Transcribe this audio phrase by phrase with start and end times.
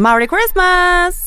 [0.00, 1.26] Merry Christmas!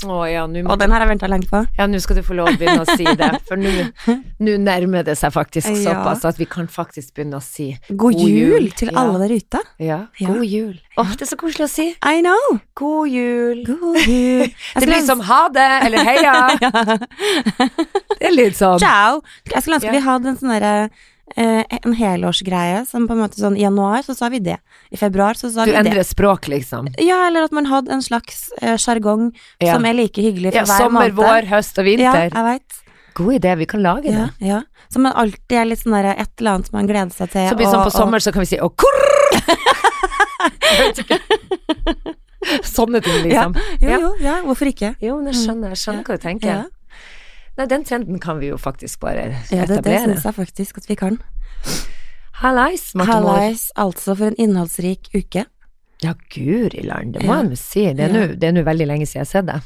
[0.00, 1.58] Å ja, må Og den har jeg venta lenge på.
[1.76, 5.14] Ja, nå skal du få lov å begynne å si det, for nå nærmer det
[5.20, 5.80] seg faktisk Ja.
[5.90, 9.02] såpass at vi kan faktisk begynne å si God, jul, jul, til Ja.
[9.02, 9.60] alle der ute.
[9.80, 10.74] ja, god jul.
[11.00, 11.86] Åh, det er så koselig å si.
[12.00, 12.60] I know.
[12.80, 13.62] God jul.
[13.68, 14.48] God jul.
[14.80, 16.36] Det blir som ha det, eller heia.
[18.20, 18.80] Det er litt sånn.
[18.80, 19.20] Ciao.
[19.48, 20.90] Jeg skulle ønske vi hadde en sånn derre
[21.36, 24.56] eh, en helårsgreie som på en måte sånn I januar så sa vi det.
[24.90, 25.82] I februar så sa Du vi det.
[25.84, 26.88] Du endrer språk, liksom.
[26.98, 29.74] Ja, eller at man hadde en slags eh, Ja.
[29.74, 31.14] som er like hyggelig for Ja, hver sommer, måned.
[31.16, 32.30] vår, høst og Ja, vinter.
[32.34, 32.80] jeg veit.
[33.14, 34.46] God idé, vi kan lage Ja, det.
[34.46, 34.62] ja.
[34.88, 37.48] Som man alltid er litt sånn der, et eller annet man gleder seg til.
[37.50, 39.06] Så blir det sånn og- på sommer, så kan vi si å kurr!
[42.64, 43.54] Sånne ting, liksom.
[43.80, 43.98] Ja.
[43.98, 44.94] Jo, jo, ja, hvorfor ikke?
[45.02, 46.64] Jo, men jeg skjønner, jeg skjønner hva du tenker.
[47.60, 49.58] Nei, den trenden kan vi jo faktisk bare etablere.
[49.58, 51.18] ja det, det syns jeg faktisk at vi kan.
[52.40, 53.34] Hallais, Marte Moore.
[53.36, 55.44] Hallais, altså for en innholdsrik uke.
[56.00, 57.42] Ja, guri land, det må Ja.
[57.50, 57.82] jeg si.
[57.92, 59.60] Det er nå- det veldig lenge siden jeg har sett det.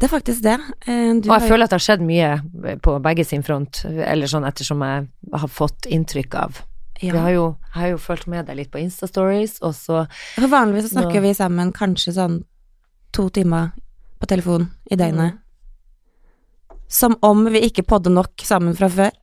[0.00, 0.58] Det er faktisk det.
[0.88, 1.48] Eh, Du Og jeg har...
[1.48, 5.48] føler at det har skjedd mye på begge sin front, eller sånn ettersom jeg har
[5.48, 6.62] fått inntrykk av.
[7.02, 7.12] ja.
[7.12, 10.48] Jeg har jo, jeg har jo fulgt med deg litt på Insta-stories, og så For
[10.48, 12.44] vanligvis så snakker Nå- vi sammen kanskje sånn
[13.12, 13.72] to timer
[14.20, 15.34] på telefon i døgnet.
[15.34, 15.38] Mm.
[16.88, 19.14] Som om vi ikke podder nok sammen fra før.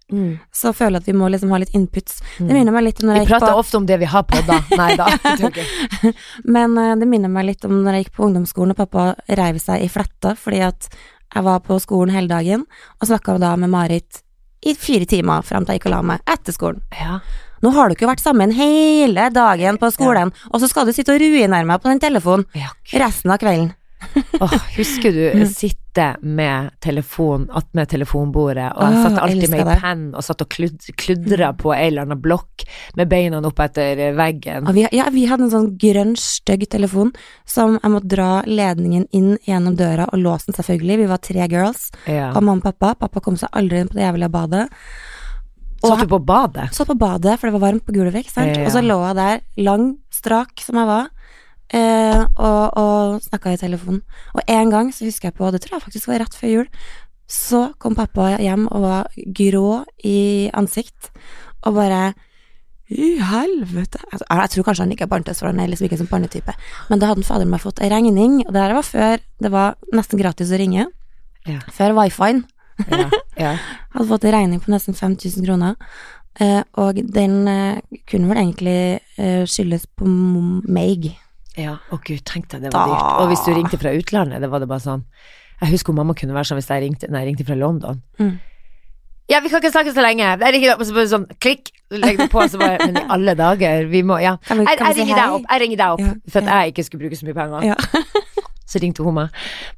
[0.52, 2.20] Så føler jeg at vi må liksom ha litt inputs.
[2.38, 4.26] Det minner meg litt om når Vi jeg gikk prater ofte om det vi har
[4.28, 4.58] podda.
[4.70, 4.80] da.
[4.81, 6.12] Nei da.
[6.58, 9.06] Men uh, det minner meg litt om når jeg gikk på ungdomsskolen og pappa
[9.39, 10.89] reiv seg i fletta fordi at
[11.32, 12.66] jeg var på skolen hele dagen
[13.00, 14.20] og snakka da med Marit
[14.62, 16.84] i fire timer fram til jeg gikk og la meg etter skolen.
[17.00, 17.22] Ja.
[17.62, 21.14] Nå har du ikke vært sammen hele dagen på skolen, og så skal du sitte
[21.14, 22.73] og ruinere meg på den telefonen ja.
[22.98, 23.72] Resten av kvelden.
[24.42, 25.46] Åh, husker du Mm.
[25.48, 30.42] sitte med telefon attmed telefonbordet, og jeg satt alltid med elsker ei penn og satt
[30.46, 32.64] og klud, kludra på ei eller annen blokk
[32.96, 34.67] med beina opp etter veggen.
[34.72, 37.11] Og vi, ja, vi hadde en sånn grønn, stygg telefon
[37.45, 40.98] som jeg måtte dra ledningen inn gjennom døra og låse den selvfølgelig.
[41.04, 42.32] Vi var tre girls, Ja.
[42.32, 42.95] og mamma og pappa.
[42.95, 44.70] Pappa kom seg aldri inn på det jævla badet.
[45.84, 46.70] og Satt du på badet?
[46.73, 48.56] Satt på badet, for det var varmt på gulvet, ikke sant.
[48.56, 48.66] Ja.
[48.66, 51.10] Og så lå jeg der, lang, strak som jeg var,
[51.73, 54.02] eh, og, og snakka i telefonen.
[54.36, 56.67] Og en gang så husker jeg på, det tror jeg faktisk var rett før jul,
[57.32, 61.11] så kom pappa hjem og var grå i ansikt,
[61.64, 62.11] og bare
[62.92, 65.95] i helvete altså, Jeg tror kanskje han ikke er barnetest, for han er liksom ikke
[65.95, 66.55] en sånn barnetype.
[66.89, 69.77] Men da hadde fader meg fått ei regning, og det her var før det var
[69.95, 70.89] nesten gratis å ringe.
[71.48, 71.61] Ja.
[71.71, 72.43] Før wifi-en.
[72.89, 73.05] Ja.
[73.37, 73.54] ja.
[73.93, 75.77] Hadde fått en regning på nesten 5000 kroner.
[76.39, 77.80] Eh, og den eh,
[78.10, 78.77] kunne vel egentlig
[79.17, 81.11] eh, skyldes på meg.
[81.60, 82.94] Ja, å gud, tenk deg, det var Da.
[82.95, 83.22] dyrt.
[83.22, 85.04] Og hvis du ringte fra utlandet, det var det bare sånn
[85.62, 88.02] Jeg husker mamma kunne være sånn hvis jeg ringte, nei, jeg ringte fra London.
[88.20, 88.39] Mm.
[89.30, 90.26] Ja, vi kan ikke snakke så lenge.
[90.26, 93.04] Jeg ringer deg opp, så bare sånn klikk, legger du på, så bare Men i
[93.16, 94.38] alle dager, vi må Ja.
[94.48, 96.50] Kan vi, Jeg, kan jeg ringer deg opp, jeg ringer deg opp, Ja, for at
[96.50, 96.58] ja.
[96.64, 97.67] jeg ikke skulle bruke så mye penger.
[97.72, 97.76] Ja.
[98.72, 99.34] Så ringte hun meg.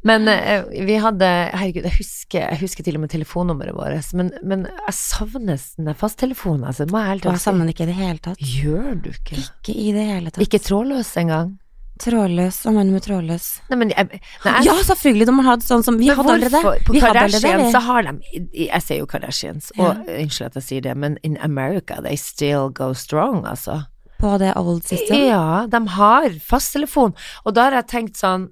[0.05, 1.25] Men uh, vi hadde
[1.57, 5.95] Herregud, jeg husker, jeg husker til og med telefonnummeret vårt, men, men jeg savner den
[5.97, 6.85] fasttelefonen, altså.
[6.85, 7.43] Det må jeg helt Og jeg si.
[7.47, 8.37] savner den ikke i det hele tatt.
[8.37, 9.39] Gjør du ikke?
[9.41, 10.43] Ikke i det hele tatt.
[10.45, 11.55] Ikke trådløs engang?
[12.03, 13.45] Trådløs, mener du med trådløs?
[13.71, 16.49] Nei, men jeg, nei, Ja, selvfølgelig, de har hatt sånn som Vi Men hadde aldri
[16.51, 16.63] det.
[16.87, 18.17] På Vi Kardashian så har de
[18.65, 22.69] Jeg ser jo Kardashians, og unnskyld at jeg sier det, men in America they still
[22.69, 23.85] go strong, altså.
[24.19, 25.17] På det old system.
[25.27, 28.49] Ja, de har fasttelefon, og da har jeg tenkt sånn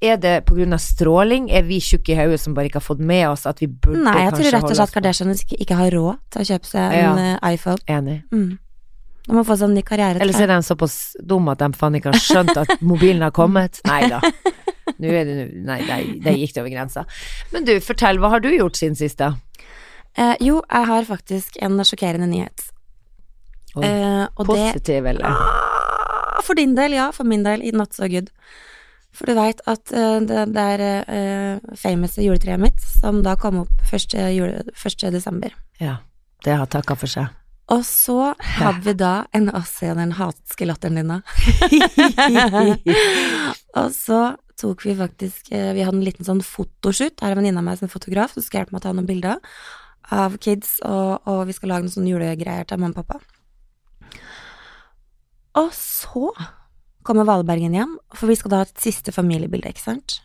[0.00, 1.50] er det av stråling?
[1.52, 4.00] Er vi tjukke i hodet som bare ikke har fått med oss at vi burde
[4.00, 6.70] Nei, jeg tror rett og slett oss Kardashian ikke, ikke har råd til å kjøpe
[6.70, 7.36] seg en Ja.
[7.36, 7.78] eh, iPhone.
[7.86, 8.22] Enig.
[8.32, 8.58] Mm.
[9.30, 10.18] De må få sånn ny karriere.
[10.18, 13.30] Eller så er de såpass dumme at de faen ikke har skjønt at mobilen har
[13.34, 13.78] kommet.
[13.86, 14.18] Nei da.
[14.98, 17.04] Nå er det nå Nei, der, der gikk det over grensa.
[17.54, 19.36] Men du, fortell, hva har du gjort siden sist, da?
[20.18, 22.66] Eh, jo, jeg har faktisk en sjokkerende nyhet.
[23.78, 25.30] Oi, Eh, og det Positiv, eller?
[25.30, 27.12] Ah, For din del, ja.
[27.14, 28.34] For min del, not so good.
[29.14, 33.62] For du veit at uh, det, det er uh, famous juletreet mitt, som da kom
[33.62, 34.18] opp 1.
[34.34, 35.06] Jule, 1.
[35.14, 35.54] desember.
[35.78, 36.00] Ja.
[36.44, 37.30] Det har takka for seg.
[37.70, 41.20] Og så hadde vi da en se den hatske latteren din, da.
[43.80, 44.20] og så
[44.60, 47.22] tok vi faktisk eh, Vi hadde en liten sånn fotoshoot.
[47.22, 49.38] Her er venninna mi som er fotograf, som skal hjelpe meg å ta noen bilder
[50.10, 53.20] av kids, og, og vi skal lage noen sånne julegreier til mamma og pappa.
[55.60, 56.32] Og så
[57.06, 60.18] kommer Valbergen hjem, for vi skal da ha et siste familiebilde, ikke sant?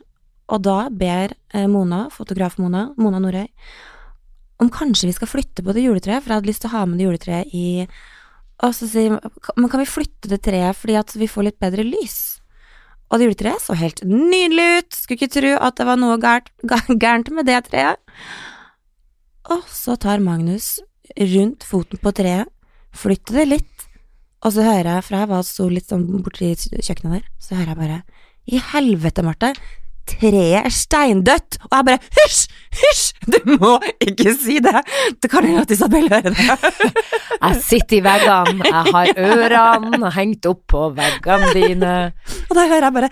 [0.54, 3.48] Og da ber eh, Mona, fotograf Mona, Mona Norøy,
[4.62, 6.86] om kanskje vi skal flytte på det juletreet, for jeg hadde lyst til å ha
[6.88, 7.68] med det juletreet i
[8.64, 9.18] Og så sier
[9.60, 12.40] Men kan vi flytte det treet fordi at vi får litt bedre lys?
[13.12, 17.30] Og det juletreet så helt nydelig ut, skulle ikke tro at det var noe gærent,
[17.36, 18.00] med det treet.
[19.54, 20.80] Og så tar Magnus
[21.14, 22.50] rundt foten på treet,
[22.96, 23.86] flytter det litt,
[24.42, 27.72] og så hører jeg, fra jeg var sto litt sånn borti kjøkkenet der, så hører
[27.76, 28.00] jeg bare
[28.46, 29.54] i helvete, Marte?
[30.06, 31.58] Treet er steindødt!
[31.66, 32.42] Og jeg bare hysj,
[32.82, 33.06] hysj!
[33.34, 33.72] Du må
[34.06, 34.84] ikke si det!
[35.24, 36.94] Det kan hende at Isabel hører det.
[37.46, 41.94] Jeg sitter i veggene, jeg har ørene hengt opp på veggene dine.
[42.50, 43.10] Og da hører jeg bare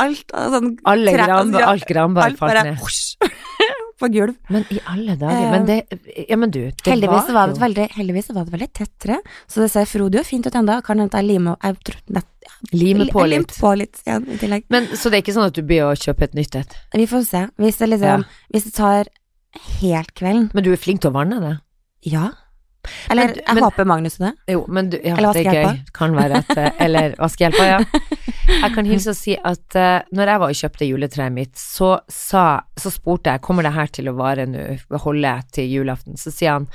[0.00, 2.78] alt sånn Alle tre- gran, alt granbar falt ned.
[4.00, 4.34] På gulv.
[4.48, 7.60] Men i alle dager, Eh, men det Ja, men du, det Heldigvis var, var det
[7.60, 10.80] veldig, heldigvis var det veldig tett tre, så det ser frodig og fint ut ennå.
[10.84, 12.22] Kan hende jeg limer ja,
[12.72, 13.54] Lime på litt.
[13.60, 14.66] på litt ja, i tillegg.
[14.72, 16.76] Men, så det er ikke sånn at du blir å kjøpe et nytt et?
[16.96, 17.46] Vi får se.
[17.60, 19.10] Hvis det liksom Hvis det tar
[19.80, 21.54] helt kvelden Men du er flink til å vanne det?
[22.10, 22.30] Ja.
[23.10, 24.54] Eller Men jeg men- håper Magnus er det.
[24.54, 25.80] Jo, men du, ja, Eller det er gøy.
[25.92, 27.80] Kan være at eh, Eller vaskehjelpa, ja.
[28.50, 31.90] Jeg kan hilse og si at uh, når jeg var og kjøpte juletreet mitt, så
[32.08, 32.46] sa
[32.80, 34.64] Så spurte jeg kommer det her til å vare nå,
[35.04, 36.16] holde til julaften.
[36.16, 36.66] Så sier han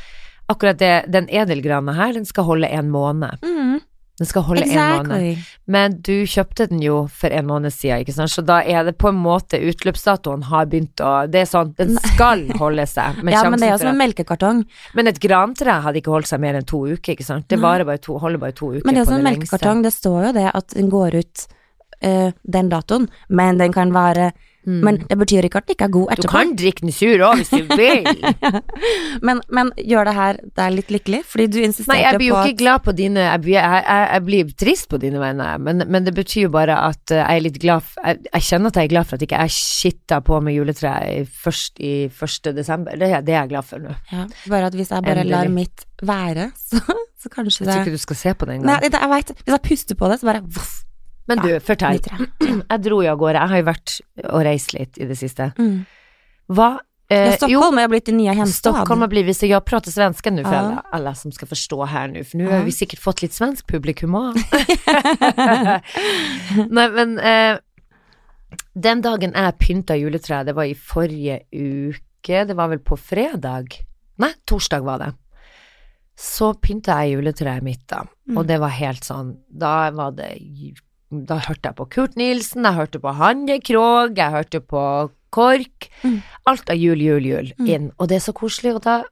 [0.48, 3.42] akkurat det, den edelgrana her, den skal holde en måned.
[3.42, 3.80] Mm,
[4.16, 5.48] Den skal holde en måned.
[5.68, 8.94] Men du kjøpte den jo for en måned siden, ikke sant, så da er det
[9.02, 13.20] på en måte utløpsdatoen har begynt å Det er sånn, den skal holde seg.
[13.36, 14.64] Ja, men det er jo som en melkekartong.
[14.96, 17.50] men et grantre hadde ikke holdt seg mer enn to uker, ikke sant.
[17.52, 19.84] Det varer bare to, holder bare to uker Men det er jo som en melkekartong.
[19.84, 21.46] Det står jo det at den går ut
[22.06, 24.32] uh, den datoen, men den kan være
[24.66, 24.80] Mm.
[24.86, 26.26] Men det betyr ikke at den ikke er god etterpå.
[26.26, 28.08] Du kan drikke den sur òg, hvis du vil.
[29.26, 31.22] Men, men gjør det her deg litt lykkelig?
[31.30, 31.58] Fordi du
[31.90, 34.88] Nei, jeg blir jo ikke glad på dine Jeg blir, jeg, jeg, jeg blir trist
[34.92, 37.90] på dine vegne, men, men det betyr jo bare at eh, jeg er litt glad
[38.06, 41.80] jeg, kjenner at jeg er glad for at ikke jeg skitta på med juletreet først,
[41.80, 42.52] i 1.
[42.58, 42.98] desember.
[43.00, 43.96] Det, det er jeg glad for nå.
[44.12, 45.36] ja, Bare at hvis jeg bare Endelig.
[45.36, 46.82] lar mitt være, så,
[47.22, 49.36] så kanskje Jeg tror ikke du skal se på den Nei, det, jeg veit.
[49.44, 50.82] Hvis jeg puster på det, så bare voff,
[51.28, 51.98] Men du, fortell.
[52.00, 52.26] nyter
[52.70, 52.82] jeg.
[52.86, 53.40] Dro jo av gårde.
[53.42, 53.96] Jeg har jo vært
[54.32, 55.52] og reist litt i det siste.
[55.58, 55.86] Mm.
[56.54, 56.76] Hva
[57.06, 58.80] Ja, Stockholm Jo, er blitt din nye hjemstaden.
[58.80, 60.62] Stockholm har blitt så Jeg prater svenska nå for Ja.
[60.64, 62.58] alle, alla som skal forstå her nå, for nå Ja.
[62.58, 64.34] har vi sikkert fått litt svensk publikum òg.
[66.70, 67.58] Nei, men, eh,
[68.74, 73.78] den dagen jeg pynta juletreet, det var i forrige uke, det var vel på fredag?
[74.18, 75.12] Nei, torsdag var det.
[76.18, 78.38] Så pynta jeg juletreet mitt da, Mm.
[78.40, 80.32] og det var helt sånn, da var det
[81.12, 85.90] da hørte jeg på Kurt Nilsen, jeg hørte på Hanne Krogh, jeg hørte på KORK.
[86.04, 86.22] Mm.
[86.48, 87.68] Alt av jul, jul, jul Mm.
[87.68, 87.92] inn.
[88.00, 89.04] Og det er så koselig, og da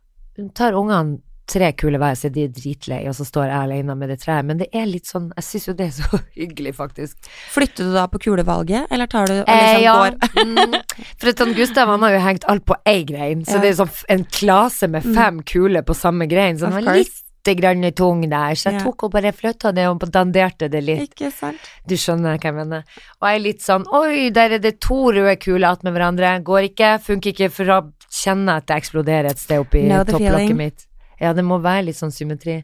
[0.56, 4.08] tar ungene tre kule hver, så de er dritlei, og så står jeg alene med
[4.10, 4.46] det treet.
[4.46, 7.18] Men det er litt sånn, jeg syns jo det er så hyggelig, faktisk.
[7.52, 9.98] Flytter du da på kulevalget, eller tar du og Eh, liksom ja.
[10.00, 10.18] går
[10.48, 10.78] Mm.
[11.20, 13.60] For sånn, Gustav han har jo hengt alt på ei grein, så Ja.
[13.62, 17.12] det er sånn en klase med fem kuler på samme grein, så han var litt
[17.60, 18.84] grann tung der, så jeg Ja.
[18.86, 21.12] tok og bare flytta det og danderte det litt.
[21.12, 21.60] Ikke sant?
[21.86, 22.84] Du skjønner hva jeg mener.
[23.22, 26.42] Og jeg er litt sånn Oi, der er det to røde kuler attmed hverandre.
[26.44, 30.56] Går ikke, funker ikke, for da kjenner jeg at det eksploderer et sted oppi topplokket
[30.56, 30.86] mitt.
[31.20, 32.64] Ja, det må være litt sånn symmetri.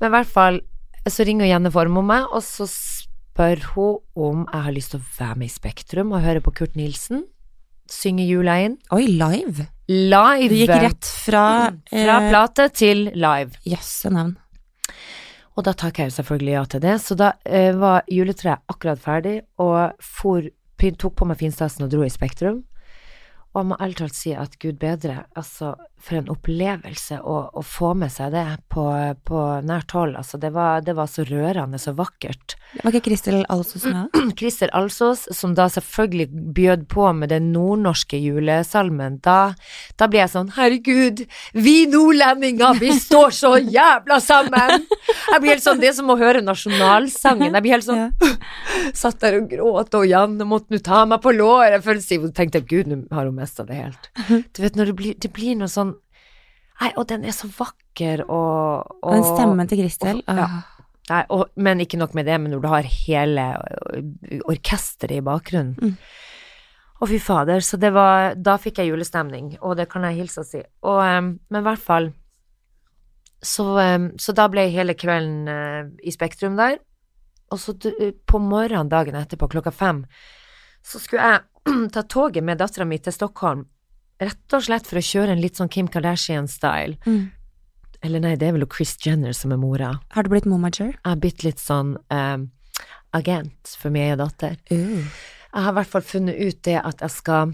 [0.00, 0.60] Men i hvert fall,
[1.06, 5.18] så ringer Jenne Formoe meg, og så spør hun om jeg har lyst til å
[5.18, 7.24] være med i Spektrum og høre på Kurt Nilsen
[7.90, 8.78] synge jula inn.
[8.94, 9.68] Oi, live.
[9.90, 10.48] Live!
[10.48, 11.44] Du gikk rett fra
[11.90, 13.58] Fra eh, plate til live.
[13.68, 14.36] Jøsse navn.
[15.54, 16.94] Og da takker jeg selvfølgelig ja til det.
[17.04, 20.46] Så da eh, var juletreet akkurat ferdig, og for,
[20.80, 22.64] tok på meg finstasen og dro i Spektrum.
[23.52, 27.62] Og jeg må ærlig talt si at gud bedre, altså for en opplevelse å, å
[27.64, 28.84] få med seg det på,
[29.24, 30.18] på nært hold.
[30.20, 32.56] Altså det var, det var så rørende, så vakkert.
[32.82, 34.12] Var ikke Kristel Alsos med?
[34.38, 39.54] Christer Alsås, som da selvfølgelig bjød på med den nordnorske julesalmen, da,
[40.00, 41.24] da blir jeg sånn herregud,
[41.56, 44.84] vi nordlendinger, vi står så jævla sammen!
[44.84, 47.54] Jeg blir helt sånn, det er som å høre nasjonalsangen.
[47.54, 48.10] Jeg blir helt sånn
[49.04, 51.84] Satt der og gråt, og Janne måtte nå ta meg på låret.
[51.84, 54.10] Jeg tenkte gud, nå har hun mista det helt.
[54.54, 55.93] Du vet når det blir, det blir noe sånn
[56.80, 60.22] Nei, og den er så vakker, og, og den stemmen til Kristel.
[60.26, 60.44] og- ja.
[60.44, 60.70] ah.
[61.10, 63.42] Nei, og, men ikke nok med det, men når du har hele
[64.48, 65.74] orkesteret i bakgrunnen.
[65.76, 65.96] Mm.
[67.02, 70.40] Å, fy fader, så det var Da fikk jeg julestemning, og det kan jeg hilse
[70.40, 70.62] og si.
[70.86, 71.02] Og,
[71.50, 72.08] men i hvert fall
[73.44, 73.66] så,
[74.16, 76.78] så da ble hele kvelden i Spektrum der.
[77.52, 80.06] Og så på morgenen dagen etterpå, klokka fem,
[80.84, 83.66] så skulle jeg ta toget med dattera mi til Stockholm.
[84.22, 86.98] Rett og slett for å kjøre en litt sånn Kim Kardashian-style.
[87.06, 87.32] Mm.
[88.04, 89.94] Eller nei, det er vel jo Chris Jenner som er mora.
[90.14, 90.92] Har du blitt momager?
[90.92, 92.48] Jeg har blitt litt sånn um,
[93.16, 94.58] agent for min egen datter.
[94.70, 95.02] Uh.
[95.54, 97.52] Jeg har i hvert fall funnet ut det at jeg skal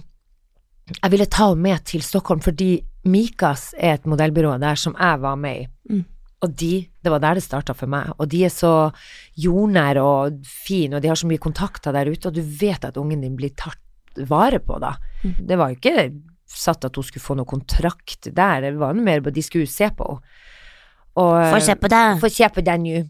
[0.90, 5.20] Jeg ville ta henne med til Stockholm fordi Mikas er et modellbyrå der som jeg
[5.22, 5.68] var med i.
[5.92, 6.02] Mm.
[6.40, 6.72] Og de,
[7.04, 8.10] det var der det starta for meg.
[8.18, 8.90] Og de er så
[9.38, 12.96] jordnære og fine, og de har så mye kontakter der ute, og du vet at
[13.00, 13.78] ungen din blir tatt
[14.28, 14.94] vare på, da.
[15.22, 15.34] Mm.
[15.46, 16.06] Det var jo ikke
[16.50, 19.70] satt at hun skulle få noe kontrakt der, det var noe mer på de skulle
[19.70, 20.38] se på henne.
[21.20, 22.20] Få se på deg.
[22.22, 23.00] Få se på den nå.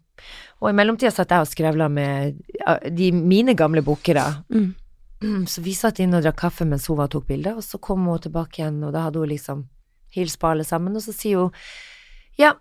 [0.61, 2.41] Og i mellomtida satt jeg og skrevla med
[2.97, 4.25] de mine gamle bookere.
[4.53, 4.73] Mm.
[5.53, 7.81] Så vi satt inne og drakk kaffe mens hun var og tok bilder, og så
[7.83, 9.63] kom hun tilbake igjen, og da hadde hun liksom
[10.17, 11.51] hilst på alle sammen, og så sier hun
[12.41, 12.55] ja,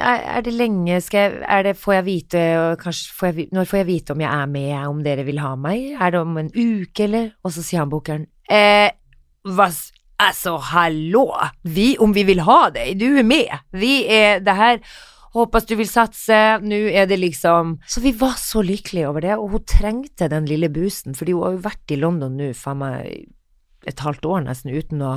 [0.00, 2.42] er det lenge, skal jeg, det, får jeg vite,
[2.80, 5.52] kanskje får jeg, når får jeg vite om jeg er med, om dere vil ha
[5.60, 7.28] meg, er det om en uke, eller?
[7.44, 8.88] Og så sier han bokeren, eh,
[10.28, 11.26] altså, hallo,
[11.62, 14.80] vi, om vi vil ha deg, du er med, vi er det her,
[15.32, 19.36] håper du vil satse, nå er det liksom Så vi var så lykkelige over det,
[19.38, 22.82] og hun trengte den lille boosten, fordi hun har jo vært i London nå, faen
[22.82, 23.30] meg,
[23.88, 25.12] et halvt år nesten, uten å,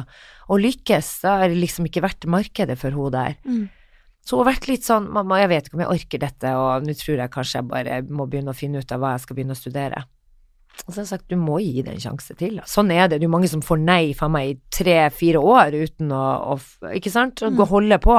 [0.49, 1.09] å lykkes.
[1.21, 3.35] Da har det liksom ikke vært markedet for hun der.
[3.45, 3.67] Mm.
[4.25, 6.87] Så hun har vært litt sånn, mamma, jeg vet ikke om jeg orker dette, og
[6.87, 9.37] nå tror jeg kanskje jeg bare må begynne å finne ut av hva jeg skal
[9.37, 10.01] begynne å studere.
[10.83, 12.59] Og så har jeg sagt, du må gi det en sjanse til.
[12.69, 15.77] Sånn er det, det er jo mange som får nei fra meg i tre-fire år
[15.79, 18.17] uten å, å, ikke sant, å gå og holde på.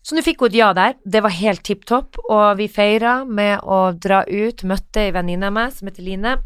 [0.00, 3.20] Så nå fikk hun et ja der, det var helt tipp topp, og vi feira
[3.28, 6.38] med å dra ut, møtte ei venninne av meg som heter Line,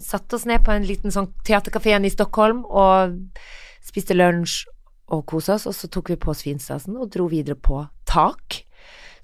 [0.00, 3.20] satte oss ned på en liten sånn teaterkafé i Stockholm og
[3.84, 4.64] spiste lunsj
[5.12, 8.62] og kosa oss, og så tok vi på oss finstasen og dro videre på Tak,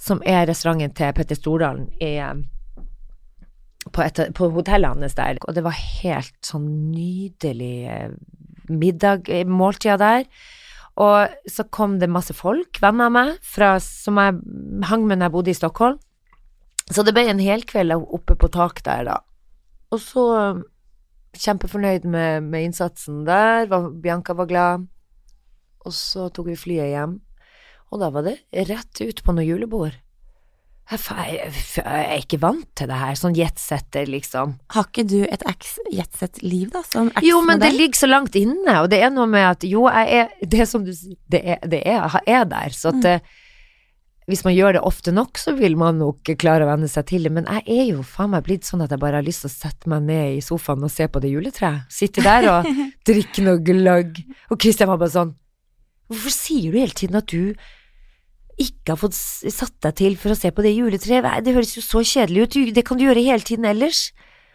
[0.01, 2.35] som er restauranten til Petter Stordalen i eh,
[3.89, 8.11] på, et, på hotellet hans der, og det var helt sånn nydelig eh,
[8.69, 10.27] middag, eh, måltida der.
[11.01, 14.37] Og så kom det masse folk, venner av meg, fra, som jeg
[14.91, 16.01] hang med når jeg bodde i Stockholm.
[16.91, 19.17] Så det ble en helkveld oppe på tak der, da.
[19.95, 20.63] Og så eh,
[21.41, 23.71] kjempefornøyd med, med innsatsen der,
[24.03, 24.87] Bianca var glad.
[25.87, 27.17] Og så tok vi flyet hjem,
[27.91, 28.37] og da var det
[28.69, 29.97] rett ut på noe julebord.
[30.91, 31.53] Jeg,
[31.87, 34.57] er ikke vant til det her, sånn jetsetter, liksom.
[34.75, 36.83] Har ikke du et eks-jetset-liv, da?
[36.89, 39.85] Som Jo, men det ligger så langt inne, og det er noe med at jo,
[39.87, 43.31] jeg er Det som du sier, det er, det er, er der, så at mm.
[44.33, 47.29] hvis man gjør det ofte nok, så vil man nok klare å venne seg til
[47.29, 49.53] det, men jeg er jo faen meg blitt sånn at jeg bare har lyst til
[49.53, 51.87] å sette meg ned i sofaen og se på det juletreet.
[51.87, 52.71] Sitte der og
[53.09, 54.25] drikke noe gløgg.
[54.51, 55.37] Og Kristian var bare sånn
[56.11, 57.55] Hvorfor sier du hele tiden at du
[58.61, 61.45] ikke har fått satt deg til for å se på det juletreet?
[61.47, 64.11] Det høres jo så kjedelig ut, det kan du gjøre hele tiden ellers.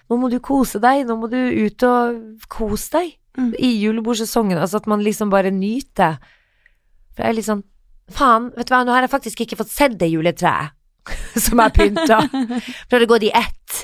[0.09, 2.19] Nå må du kose deg, nå må du ut og
[2.51, 3.49] kose deg Mm.
[3.59, 6.13] i julebordsesongen, altså at man liksom bare nyter.
[7.11, 7.63] For jeg er litt sånn,
[8.15, 10.71] faen, vet du hva, nå har jeg faktisk ikke fått sett det juletreet
[11.43, 12.21] som er pynta,
[12.89, 13.81] for det gått i ett.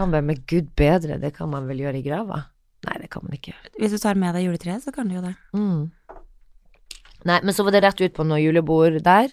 [0.00, 2.40] Han bare, men gud bedre, det kan man vel gjøre i grava?
[2.88, 3.54] Nei, det kan man ikke.
[3.78, 5.36] Hvis du tar med deg juletreet, så kan du jo det.
[5.54, 5.86] Mm.
[7.24, 9.32] Nei, men så var det rett ut på noe julebord der.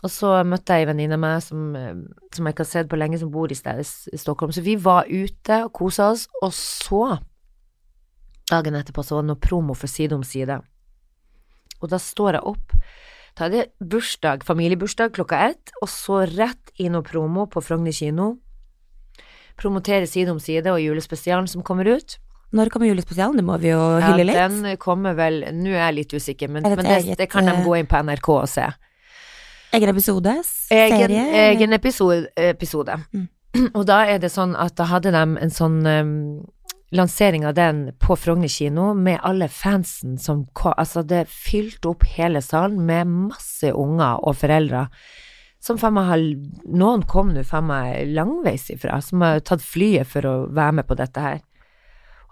[0.00, 1.74] Og så møtte jeg ei venninne av meg som,
[2.32, 4.54] som jeg ikke har sett på lenge, som bor i stedet i Stockholm.
[4.54, 7.02] Så vi var ute og kosa oss, og så,
[8.50, 10.58] dagen etterpå, så var det noe promo for Side om side.
[11.82, 12.74] Og da står jeg opp.
[13.38, 17.94] Da er det bursdag, familiebursdag klokka ett, og så rett i noe promo på Frogner
[17.96, 18.34] kino.
[19.60, 22.18] Promotere Side om side og julespesialen som kommer ut.
[22.52, 23.38] Når kommer julespesialen?
[23.40, 24.36] Det må vi jo hylle litt.
[24.36, 27.28] Ja, den kommer vel Nå er jeg litt usikker, men, det men det, eget, det
[27.32, 28.66] kan de eh, gå inn på NRK og se.
[29.72, 30.34] Egen episode?
[30.68, 31.28] Egen, Serie?
[31.46, 32.26] egen episode.
[32.36, 32.98] episode.
[33.12, 33.28] Mm.
[33.76, 36.12] Og da er det sånn at da hadde de en sånn um,
[36.92, 40.76] lansering av den på Frogner kino med alle fansen som kom.
[40.76, 44.86] Altså, det fylte opp hele salen med masse unger og foreldre.
[45.62, 46.22] Som faen meg har
[46.74, 50.88] Noen kom nå faen meg langveis ifra, som har tatt flyet for å være med
[50.88, 51.40] på dette her.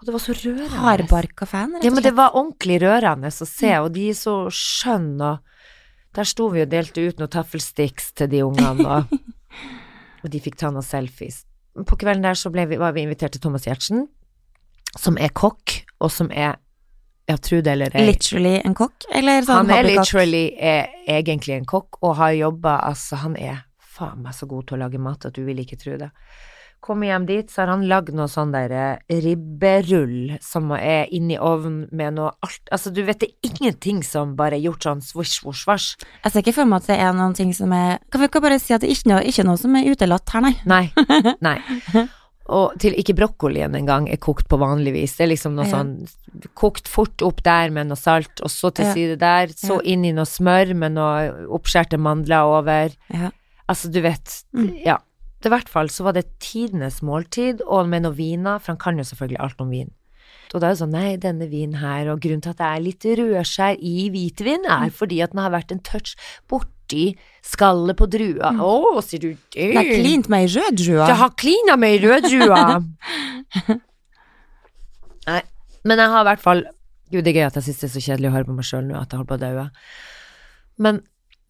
[0.01, 0.81] Og det var så rørende.
[0.81, 4.33] Hardbarka fan, rett Ja, men det var ordentlig rørende å se, og de er så
[4.49, 9.13] skjønne, og der sto vi og delte ut noen taffelsticks til de ungene, og,
[10.23, 11.43] og de fikk ta noen selfies.
[11.85, 14.07] På kvelden der så vi, var vi invitert til Thomas Giertsen,
[14.97, 16.57] som er kokk, og som er,
[17.29, 21.59] ja, tro det eller ei, Literally en kokk, eller sånn han er literally er egentlig
[21.59, 25.01] en kokk, og har jobba, altså han er faen meg så god til å lage
[25.03, 26.09] mat at du vil ikke tro det.
[26.81, 31.37] Kommer hjem dit, så har han lagd noe sånn der eh, ribberull som er inni
[31.37, 35.03] ovnen med noe alt Altså, du vet det er ingenting som bare er gjort sånn
[35.05, 36.07] svosj, svosj, svosj.
[36.23, 38.41] Jeg ser ikke for meg at det er noen ting som er Kan vi ikke
[38.41, 40.55] bare si at det er ikke noe, ikke noe som er utelatt her, nei?
[40.65, 40.85] Nei.
[41.47, 42.07] Nei.
[42.51, 45.13] Og til ikke brokkolien engang er kokt på vanlig vis.
[45.15, 45.77] Det er liksom noe Ja.
[45.77, 45.93] sånn
[46.57, 48.93] kokt fort opp der med noe salt, og så til Ja.
[48.97, 49.85] side der, så Ja.
[49.93, 52.89] inn i noe smør med noe oppskjærte mandler over.
[53.13, 53.29] Ja.
[53.69, 54.73] Altså, du vet, Mm.
[54.83, 54.97] ja.
[55.49, 58.99] I hvert fall så var det tidenes måltid, og med noen viner, for han kan
[58.99, 59.91] jo selvfølgelig alt om vin.
[60.51, 62.83] Og da er det sånn, nei, denne vinen her, og grunnen til at det er
[62.83, 66.17] litt rødskjær i hvitvin, er fordi at den har vært en touch
[66.51, 67.13] borti
[67.45, 68.51] skallet på drua.
[68.59, 69.69] Å, sier du det?
[69.71, 71.07] Det har klint meg i rød drua.
[71.07, 72.61] Det har klina meg i rød drua.
[75.31, 75.41] Nei,
[75.87, 76.65] men jeg har i hvert fall
[77.11, 78.67] Gud, det er gøy at jeg synes det er så kjedelig å høre på meg
[78.67, 79.65] sjøl nå, at jeg holder på å daue.
[80.79, 81.01] Men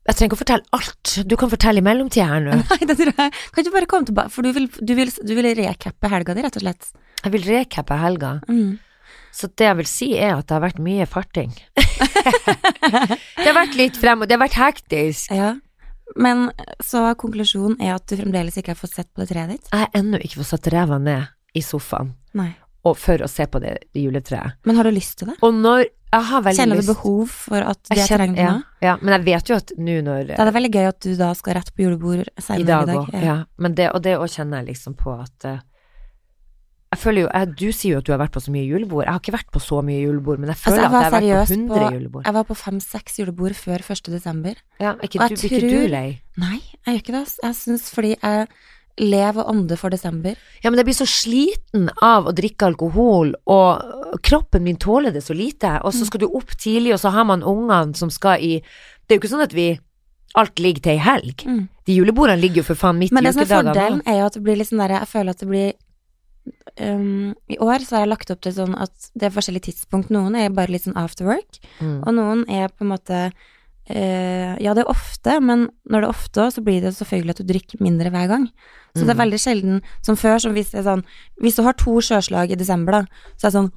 [0.01, 1.12] Jeg trenger ikke å fortelle alt.
[1.29, 2.55] Du kan fortelle i mellomtida her nå.
[2.72, 3.34] Nei, det tror jeg.
[3.53, 6.46] Kan ikke bare komme tilbake, for du vil, du vil, du vil recappe helga di,
[6.46, 6.88] rett og slett.
[7.22, 8.31] Jeg vil recappe helga.
[8.50, 8.79] Mm.
[9.31, 11.53] Så det jeg vil si er at det har vært mye farting.
[11.77, 15.31] det har vært litt frem, og det har vært hektisk.
[15.38, 15.53] Ja.
[16.20, 16.50] Men
[16.84, 19.70] så konklusjonen er at du fremdeles ikke har fått sett på det treet ditt?
[19.70, 22.51] Jeg har ennå ikke fått satt ræva ned i sofaen Nei.
[22.83, 24.55] Og for å se på det juletreet.
[24.65, 25.35] Men har du lyst til det?
[25.45, 28.41] Og når jeg har veldig Kjenner du lyst behov for at det Jeg er trenger
[28.43, 30.97] ja, ja, men jeg vet jo at nå når Da er det veldig gøy at
[31.05, 32.95] du da skal rett på julebord I dag i dag.
[33.05, 33.35] Også, ja.
[33.63, 35.61] Men det, og det òg kjenner jeg liksom på at eh,
[36.91, 39.05] Jeg føler jo jeg, Du sier jo at du har vært på så mye julebord.
[39.05, 41.05] Jeg har ikke vært på så mye julebord, men jeg føler Altså, jeg at jeg
[41.05, 42.25] har vært på 100 på- julebord.
[42.27, 44.11] Jeg var på fem-seks julebord før 1.
[44.11, 44.59] desember.
[44.83, 46.07] Ja, ikke, og du, jeg blir ikke du lei?
[46.43, 47.23] Nei, jeg gjør ikke det.
[47.45, 48.47] Jeg syns fordi jeg
[49.00, 50.36] lever og ånde for desember.
[50.63, 55.24] Ja, men jeg blir så sliten av å drikke alkohol, og kroppen min tåler det
[55.24, 55.79] så lite.
[55.83, 56.00] Og Mm.
[56.00, 58.62] så skal du opp tidlig, og så har man ungene som skal i
[59.07, 59.79] Det er jo ikke sånn at vi
[60.33, 61.43] Alt ligger til ei helg.
[61.43, 61.67] Mm.
[61.86, 64.33] De julebordene ligger jo for faen midt Men det som er fordelen, er jo at
[64.33, 65.74] det blir litt sånn derre Jeg føler at det blir
[66.79, 70.10] um, I år så har jeg lagt opp til sånn at det er forskjellige tidspunkt.
[70.13, 72.03] Noen er bare litt sånn after work, Mm.
[72.07, 73.31] og noen er på en måte
[73.91, 77.41] eh, Ja, det er ofte, men når det er ofte så blir det selvfølgelig at
[77.41, 78.50] du drikker mindre hver gang.
[78.95, 79.24] Så det er Mm.
[79.24, 81.03] veldig sjelden som før, som hvis det er sånn
[81.41, 83.01] Hvis du har to sjøslag i desember, da,
[83.38, 83.71] så er det sånn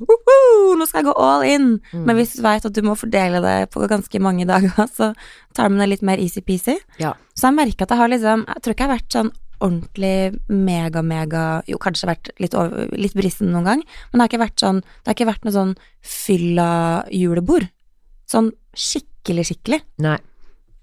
[0.75, 1.81] nå skal jeg gå all in!
[1.93, 2.05] Mm.
[2.07, 5.15] Men hvis du veit at du må fordele det på ganske mange dager, så
[5.55, 6.79] tar man det litt mer easy-peasy.
[6.99, 7.13] Ja.
[7.37, 10.41] Så jeg merker at jeg har liksom Jeg tror ikke jeg har vært sånn ordentlig
[10.51, 14.61] mega-mega Jo, kanskje vært litt, over, litt brisen noen gang, men det har ikke vært
[14.65, 16.69] sånn Det har ikke vært noe sånn fylla
[17.13, 17.69] julebord.
[18.31, 19.81] Sånn skikkelig, skikkelig.
[20.05, 20.19] Nei.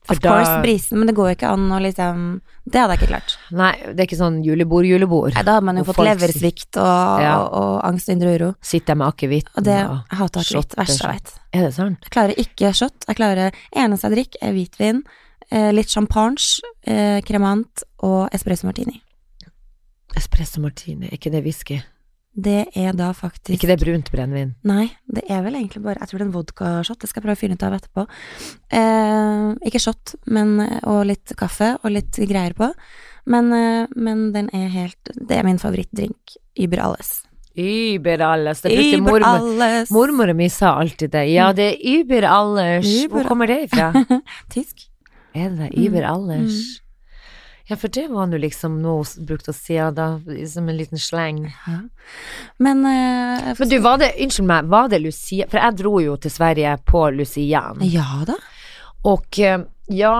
[0.01, 2.21] For Of course brisen, men det går jo ikke an å liksom
[2.65, 3.36] Det hadde jeg ikke klart.
[3.53, 5.36] Nei, det er ikke sånn julebord-julebord.
[5.36, 7.36] Nei, da hadde man jo Og fått folk leversvikt og, Ja.
[7.38, 8.50] og, og angst og indre uro.
[8.65, 10.74] Sitter jeg med akevitt Og det Jeg hater akevitt.
[10.74, 11.36] Verste Verst jeg vet.
[11.53, 12.00] Er det sant?
[12.10, 13.05] Jeg klarer ikke shot.
[13.07, 15.04] Jeg klarer Eneste jeg drikker, er hvitvin,
[15.51, 16.49] eh, litt champagne,
[16.88, 18.97] eh, kremant og espresso martini.
[20.17, 21.77] Espresso martini, er ikke det whisky?
[22.34, 24.54] Det er da faktisk Ikke det brunt brennevin?
[24.63, 27.00] Nei, det er vel egentlig bare Jeg tror det er en vodkashot.
[27.02, 28.06] Det skal jeg prøve å finne ut av etterpå.
[28.72, 30.54] Eh, ikke shot, men
[30.88, 32.72] Og litt kaffe og litt greier på.
[33.28, 36.38] Men, eh, men den er helt Det er min favorittdrink.
[36.60, 37.24] Über alles.
[37.58, 38.62] Über alles.
[38.62, 39.28] Det brukte mormor.
[39.28, 39.91] alles.
[39.91, 41.26] Mormora mi sa alltid det.
[41.34, 42.86] Ja, det er über alles.
[42.88, 43.91] Über- Hvor kommer det ifra?
[44.50, 44.88] Tysk.
[45.36, 45.78] Er det det?
[45.78, 46.80] Über Mm, alles?
[47.71, 50.07] Ja, for det var nå liksom noe hun brukte å si da,
[50.51, 51.45] som en liten sleng.
[51.67, 51.77] Ja.
[52.60, 55.47] Men, eh, Men du, var det, unnskyld meg, var det Lucia?
[55.47, 57.79] For jeg dro jo til Sverige på Lucian.
[57.88, 58.36] Ja da.
[59.07, 60.12] Og eh, ja,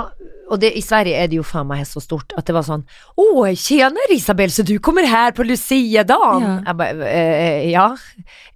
[0.52, 2.82] og det, i Sverige er det jo faen meg så stort at det var sånn
[3.16, 6.44] Å, tjener Isabel, så du kommer her på Lucia-dagen?
[6.44, 6.56] Ja.
[6.72, 7.86] Jeg bare eh, Ja.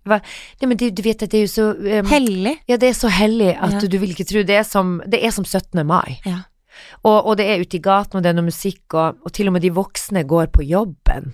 [0.05, 0.19] Nei,
[0.67, 2.57] men du, du vet at det er jo så um, Hellig.
[2.69, 3.85] Ja, det er så hellig at Ja.
[3.87, 5.81] du vil ikke tro det er som Det er som 17.
[5.87, 6.19] mai.
[6.27, 6.43] Ja.
[7.03, 9.49] Og, og det er ute i gaten, og det er noe musikk, og, og til
[9.51, 11.33] og med de voksne går på jobben.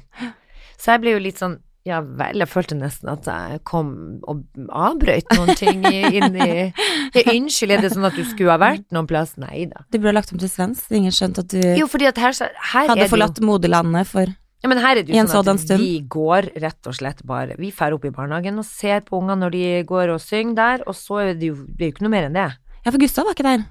[0.77, 3.87] Så jeg ble jo litt sånn ja vel, jeg følte nesten at jeg kom
[4.29, 6.49] og avbrøt noen ting inn i
[7.15, 9.33] ja, Unnskyld, er det sånn at du skulle ha vært noen plass?
[9.41, 9.81] Nei da.
[9.89, 10.91] Du burde ha lagt om til svensk.
[10.93, 14.29] Ingen skjønte at du Jo, her, her er hadde det jo forlatt moderlandet for
[14.61, 15.81] ja, men her er det jo sånn at stund.
[15.81, 19.41] vi går rett og slett bare Vi drar opp i barnehagen og ser på ungene
[19.41, 22.05] når de går og synger der, og så er det jo, det er jo ikke
[22.05, 22.49] noe mer enn det.
[22.85, 23.63] Ja, for Gustav var ikke der.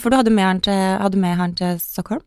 [0.00, 2.22] For du hadde med han til, hadde med han til Stockholm?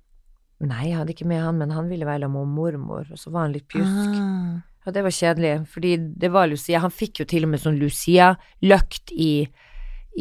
[0.66, 3.48] Nei, jeg hadde ikke med han, men han ville være med mormor, og så var
[3.48, 4.14] han litt pjusk.
[4.22, 4.62] Ah.
[4.86, 6.80] Og det var kjedelig, fordi det var Lucia.
[6.84, 9.48] Han fikk jo til og med sånn Lucia-løkt i,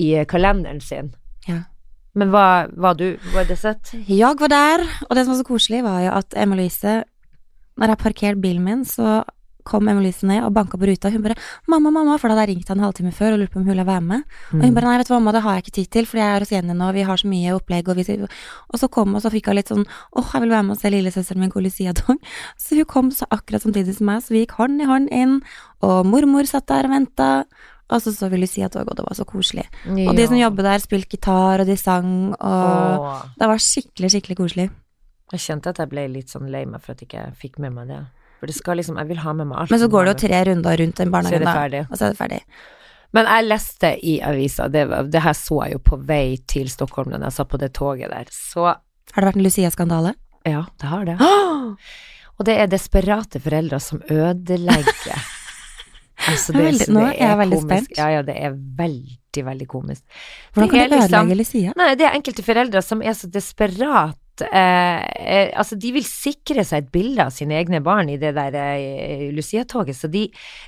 [0.00, 1.12] i kalenderen sin.
[1.46, 1.61] Ja.
[2.16, 3.92] Men hva var du, var det sett?
[4.09, 7.02] Jeg var der, og det som var så koselig, var jo at Emma Louise
[7.74, 9.24] Når jeg parkerte bilen min, så
[9.64, 11.11] kom Emma Louise ned og banka på ruta.
[11.11, 13.50] Hun bare 'Mamma, mamma', for da hadde jeg ringt henne en halvtime før og lurt
[13.50, 14.22] på om hun ville være med.
[14.53, 16.20] Og hun bare 'Nei, vet du hva, mamma, det har jeg ikke tid til, fordi
[16.20, 18.05] jeg er hos Jenny nå, vi har så mye opplegg', og vi
[18.72, 20.77] Og så kom hun, og så fikk hun litt sånn 'Åh, jeg vil være med
[20.77, 22.18] og se lillesøsteren min gå Lucia-tog'.
[22.59, 25.42] Så hun kom så akkurat samtidig som meg, så vi gikk hånd i hånd inn,
[25.83, 27.44] og mormor satt der og venta.
[27.90, 29.66] Og så så vi Lucia-tog, og det var så koselig.
[29.87, 33.22] Og de som jobber der, spilte gitar, og de sang, og Åh.
[33.38, 34.70] det var skikkelig, skikkelig koselig.
[35.33, 37.74] Jeg kjente at jeg ble litt sånn lei meg for at jeg ikke fikk med
[37.77, 38.00] meg det.
[38.40, 39.75] For det skal liksom, jeg vil ha med meg alt.
[39.75, 42.14] Men så går det jo tre runder rundt den barnehagen, det da, og så er
[42.14, 42.40] det ferdig.
[43.14, 47.14] Men jeg leste i avisa, det, det her så jeg jo på vei til Stockholm
[47.14, 48.73] da jeg satt på det toget der, så
[49.14, 50.14] Har det vært en Lucia-skandale?
[50.44, 51.16] ja, det har det.
[52.37, 55.23] Og det er desperate foreldre som ødelegger
[56.30, 57.94] Altså, det, veldig- nå det er jeg veldig spent.
[57.98, 60.02] Ja, ja, det er veldig, veldig komisk.
[60.54, 61.72] Hvordan kan Det du liksom- ødelegge Lucia?
[61.76, 66.64] Nei, det er enkelte foreldre som er så desperat eh, eh, Altså, de vil sikre
[66.66, 70.24] seg et bilde av sine egne barn i det der eh, Lucia-toget, så de,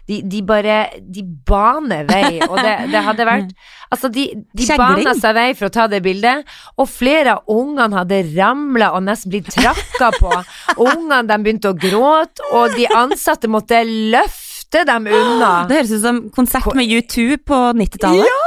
[0.07, 3.51] de, de bare De baner vei, og det, det hadde vært
[3.91, 6.45] Altså, de, de bana seg vei for å ta det bildet,
[6.79, 10.31] og flere av ungene hadde ramla og nesten blitt trakka på.
[10.87, 14.46] Ungene de begynte å gråte, og de ansatte måtte løfte
[14.85, 15.53] dem unna.
[15.69, 18.29] Det høres ut som konsert med U2 på 90-tallet.
[18.29, 18.43] Ja!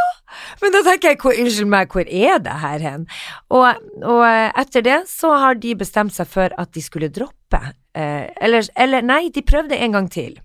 [0.61, 3.07] Men da tenker jeg, hvor, unnskyld meg, hvor er det her hen?
[3.55, 4.25] Og, og
[4.61, 7.61] etter det så har de bestemt seg for at de skulle droppe.
[7.97, 10.37] Eh, eller, eller nei, de prøvde en gang til.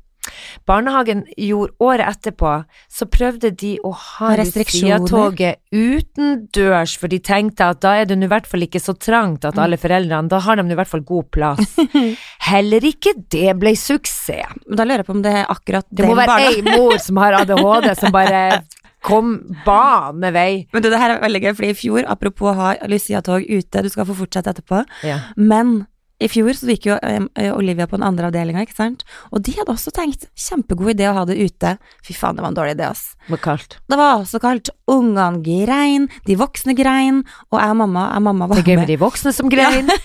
[0.67, 2.53] Barnehagen gjorde året etterpå,
[2.91, 4.33] så prøvde de å ha.
[4.41, 9.45] Lucia-toget utendørs, for de tenkte at da er det i hvert fall ikke så trangt
[9.49, 11.75] at alle foreldrene, da har de i hvert fall god plass.
[12.51, 14.23] Heller ikke det ble suksess.
[14.69, 16.97] Men Da lurer jeg på om det er akkurat Det Det må være ei mor
[17.07, 18.41] som har ADHD, som bare
[19.05, 19.35] kom
[19.67, 20.65] banevei!
[20.73, 23.83] Men du, det her er veldig gøy, fordi i fjor, apropos å ha Lucia-tog ute,
[23.85, 25.19] du skal få fortsette etterpå, Ja.
[25.37, 25.83] men
[26.22, 29.53] i fjor så gikk jo eh, Olivia på den andre avdelinga, ikke sant, og de
[29.59, 31.74] hadde også tenkt kjempegod idé å ha det ute.
[32.07, 33.16] Fy faen, det var en dårlig idé, ass.
[33.27, 33.79] Det var kaldt.
[33.90, 34.70] Det var så kaldt.
[34.87, 38.70] Ungene grein, de voksne grein, og jeg og mamma, jeg og mamma var Det er
[38.70, 38.92] gøy med med.
[38.94, 39.90] de voksne som grein.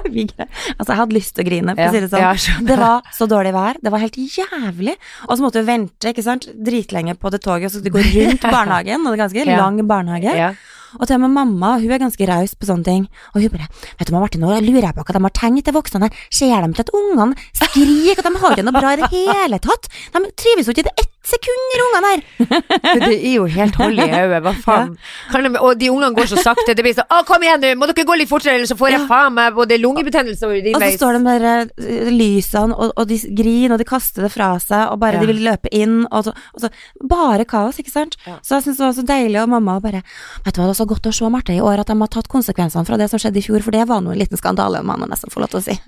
[0.00, 2.22] Altså, jeg hadde lyst til å grine, for å si det sånn.
[2.24, 2.54] Ja.
[2.70, 4.94] Det var så dårlig vær, det var helt jævlig.
[5.28, 8.14] Og så måtte vi vente ikke sant, dritlenge på det toget, og så skulle vi
[8.24, 9.58] gå rundt barnehagen, og det er ganske Ja.
[9.60, 10.32] lang barnehage.
[10.40, 10.54] Ja.
[10.98, 13.06] Og til og med mamma, hun er ganske raus på sånne ting.
[13.34, 13.68] Og hun bare
[14.00, 16.24] Vet du, Martin, nå lurer jeg på hva de har tenkt, til voksne her.
[16.32, 19.60] Ser de til at ungene skriker, at de har det noe bra i det hele
[19.62, 19.90] tatt?
[20.14, 22.20] De trives jo ikke i det ett sekund, de ungene her.
[23.04, 24.94] Det er jo helt hold i hodet, hva faen.
[25.32, 25.40] Ja.
[25.44, 27.86] de, og de ungene går så sakte, det blir sånn 'Å, kom igjen nå, må
[27.90, 29.06] dere gå litt fortere, ellers så får jeg Ja.
[29.10, 30.96] faen meg både lungebetennelse og Og så urinveis'.
[30.96, 31.44] står de der
[31.76, 35.20] eh, lysene, og, og de griner, og de kaster det fra seg, og bare Ja.
[35.20, 36.70] de vil løpe inn, og så, og så
[37.06, 38.16] Bare kaos, ikke sant?
[38.42, 40.02] Så jeg syns det var så deilig, og mamma bare
[40.44, 42.08] Vet du hva, det er så godt å se, Marte, i år at de har
[42.08, 44.80] tatt konsekvensene fra det som skjedde i fjor, for det var nå en liten skandale,
[44.82, 45.78] må man nesten få lov til å si.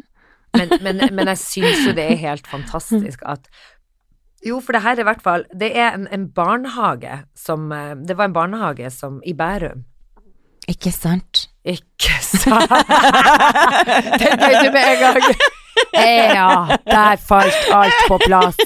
[0.54, 3.48] Men, men, men jeg syns jo det er helt fantastisk at
[4.46, 7.94] Jo, for det her er i hvert fall Det er en, en barnehage som eh,
[7.94, 9.84] Det var en barnehage som i Bærum.
[10.68, 11.48] Ikke sant?
[11.64, 12.70] Ikke sant?
[14.22, 15.18] Den du med en gang.
[15.94, 18.58] Ja, der falt alt på plass.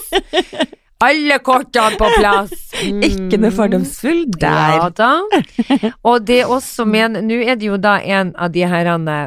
[1.01, 2.53] Alle kortene på plass.
[2.85, 3.01] Mm.
[3.05, 4.77] Ikke noe fordomsfull der.
[4.77, 5.91] Ja da.
[6.09, 9.19] Og det også men Nå er det jo da en av de herrene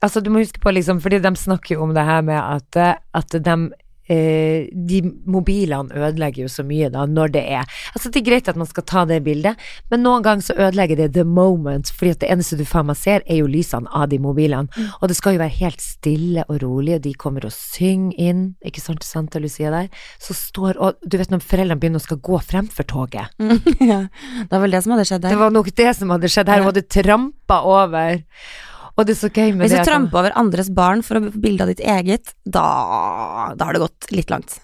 [0.00, 2.76] Altså, du må huske på liksom, fordi de snakker jo om det her med at,
[2.80, 3.56] eh, at de
[4.10, 8.48] eh, de mobilene ødelegger jo så mye da, når det er Altså, det er greit
[8.50, 9.58] at man skal ta det bildet,
[9.90, 12.98] men noen ganger så ødelegger det the moment, fordi at det eneste du faen meg
[12.98, 14.70] ser, er jo lysene av de mobilene.
[15.00, 18.44] Og det skal jo være helt stille og rolig, og de kommer og synger inn,
[18.66, 19.90] ikke sant, Santa Lucia der,
[20.22, 23.34] så står Og du vet når foreldrene begynner å skal gå fremfor toget.
[23.92, 26.50] ja, det var vel det som hadde skjedd Det var nok det som hadde skjedd
[26.50, 28.22] her, hun hadde trampa over.
[28.96, 31.40] Og det er så gøy med Hvis du tramper over andres barn for å få
[31.42, 32.66] bilde av ditt eget, da,
[33.56, 34.58] da har det gått litt langt.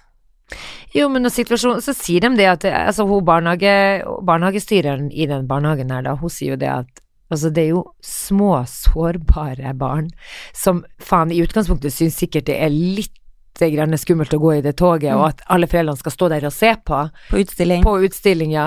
[0.95, 5.49] Jo, men når situasjonen Så sier de det at Altså, hun barnehage, barnehagestyreren i den
[5.51, 10.13] barnehagen her, da, hun sier jo det at Altså, det er jo små, sårbare barn
[10.55, 13.11] som faen i utgangspunktet syns sikkert det er litt
[13.59, 16.55] grann skummelt å gå i det toget, og at alle foreldrene skal stå der og
[16.55, 17.83] se på, På utstilling.
[17.83, 18.67] på utstillinga.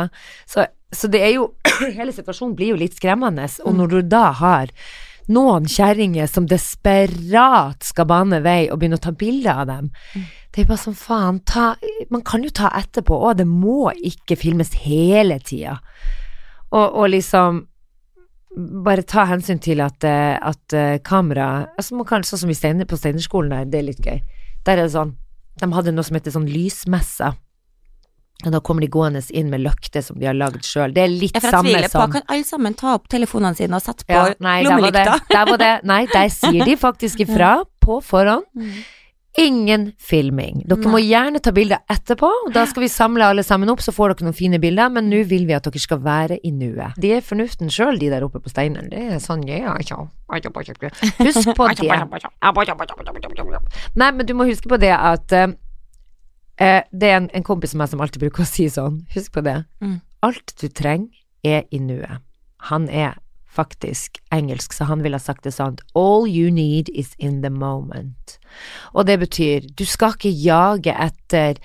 [0.49, 1.51] Så, så det er jo
[1.99, 4.73] Hele situasjonen blir jo litt skremmende, og når du da har
[5.29, 9.89] noen kjerringer som desperat skal bane vei og begynne å ta bilder av dem.
[10.49, 11.75] Det er bare sånn faen, ta
[12.09, 15.77] Man kan jo ta etterpå òg, det må ikke filmes hele tida.
[16.71, 17.65] Og, og liksom
[18.85, 22.85] bare ta hensyn til at, eh, at eh, kamera altså man kan, Sånn som Steiner,
[22.89, 24.21] på Steinerskolen der, det er litt gøy.
[24.65, 25.15] Der er det sånn
[25.59, 27.33] De hadde noe som heter sånn lysmesse.
[28.45, 30.93] Og da kommer de gående inn med løkter som de har lagd sjøl.
[30.95, 33.83] Det er litt jeg samme som på, kan alle sammen ta opp telefonene sine og
[33.83, 35.33] sette på ja, nei, der var, det, lommelykta?
[35.33, 37.51] der var det Nei, der sier de faktisk ifra
[37.83, 38.47] på forhånd.
[38.55, 38.79] Mm.
[39.39, 40.63] Ingen filming.
[40.67, 44.15] Dere må gjerne ta bilder etterpå, da skal vi samle alle sammen opp, så får
[44.15, 46.97] dere noen fine bilder, men nå vil vi at dere skal være i nuet.
[46.99, 48.89] De er fornuften sjøl, de der oppe på steinen.
[48.91, 50.01] Det er sånn, ja, ja.
[51.21, 51.87] Husk på det.
[54.01, 55.35] Nei, men du må huske på det at
[56.59, 59.33] eh, Det er en, en kompis av meg som alltid bruker å si sånn, husk
[59.35, 59.63] på det.
[59.83, 59.99] Mm.
[60.25, 61.09] Alt du trenger,
[61.43, 62.19] er i nuet.
[62.67, 63.15] Han er
[63.49, 67.49] faktisk engelsk, så han ville ha sagt det sånn All you need is in the
[67.49, 68.37] moment.
[68.93, 71.57] Og det betyr, du skal ikke jage etter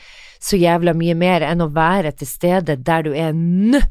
[0.44, 3.82] så jævla mye mer enn å være til stede der du er nå.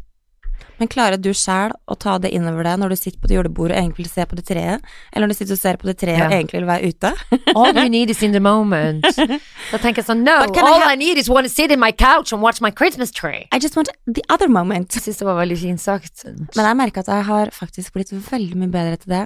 [0.79, 3.75] Men klarer du sjæl å ta det innover deg når du sitter på det julebordet
[3.77, 5.95] og egentlig vil se på det treet, eller når du sitter og ser på det
[6.01, 6.25] treet Ja.
[6.27, 7.11] og egentlig vil være ute?
[7.55, 9.05] All you need is in the moment.
[9.05, 11.91] Da tenker jeg sånn, no, all I I need is want to sit in my
[11.91, 13.45] couch and watch my Christmas tree.
[13.53, 14.93] I just want the other moment.
[14.95, 16.25] Jeg synes det var veldig fint sagt.
[16.25, 19.23] Men jeg merker at jeg har faktisk blitt veldig mye bedre til det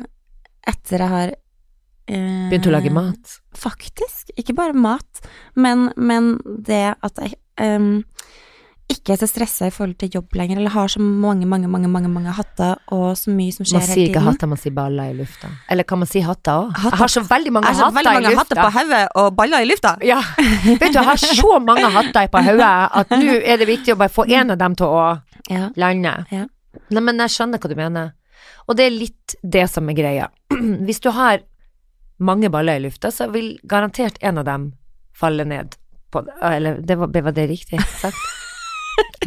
[0.67, 1.29] etter jeg har
[2.11, 3.37] eh, Begynt å lage mat.
[3.55, 4.31] Faktisk.
[4.39, 5.23] Ikke bare mat,
[5.55, 6.35] men, men
[6.67, 8.03] det at jeg ehm,
[8.87, 11.89] ikke er så stressa i forhold til jobb lenger, eller har så mange, mange, mange,
[11.91, 13.89] mange, mange hatter og så mye som skjer hele tiden.
[13.89, 15.49] Man sier ikke hatter, man sier baller i lufta.
[15.73, 16.77] Eller kan man si hatter òg?
[16.85, 18.79] Jeg har så veldig mange Jeg har så hatter veldig mange i hatter på lufta.
[18.79, 19.91] hodet og baller i lufta.
[20.07, 20.19] Ja,
[20.63, 22.69] vet du, jeg har så mange hatter på hodet
[23.01, 25.03] at nå er det viktig å bare få en av dem til å
[25.49, 25.67] Ja.
[25.75, 26.13] lande.
[26.31, 26.45] Ja.
[26.89, 28.13] Nei, men jeg skjønner hva du mener.
[28.67, 30.29] Og det er litt det som er greia.
[30.87, 31.39] Hvis du har
[32.19, 34.73] mange baller i lufta, så vil garantert en av dem
[35.13, 35.75] falle ned
[36.11, 36.23] på.
[36.41, 38.15] Eller det var, var det riktig sagt?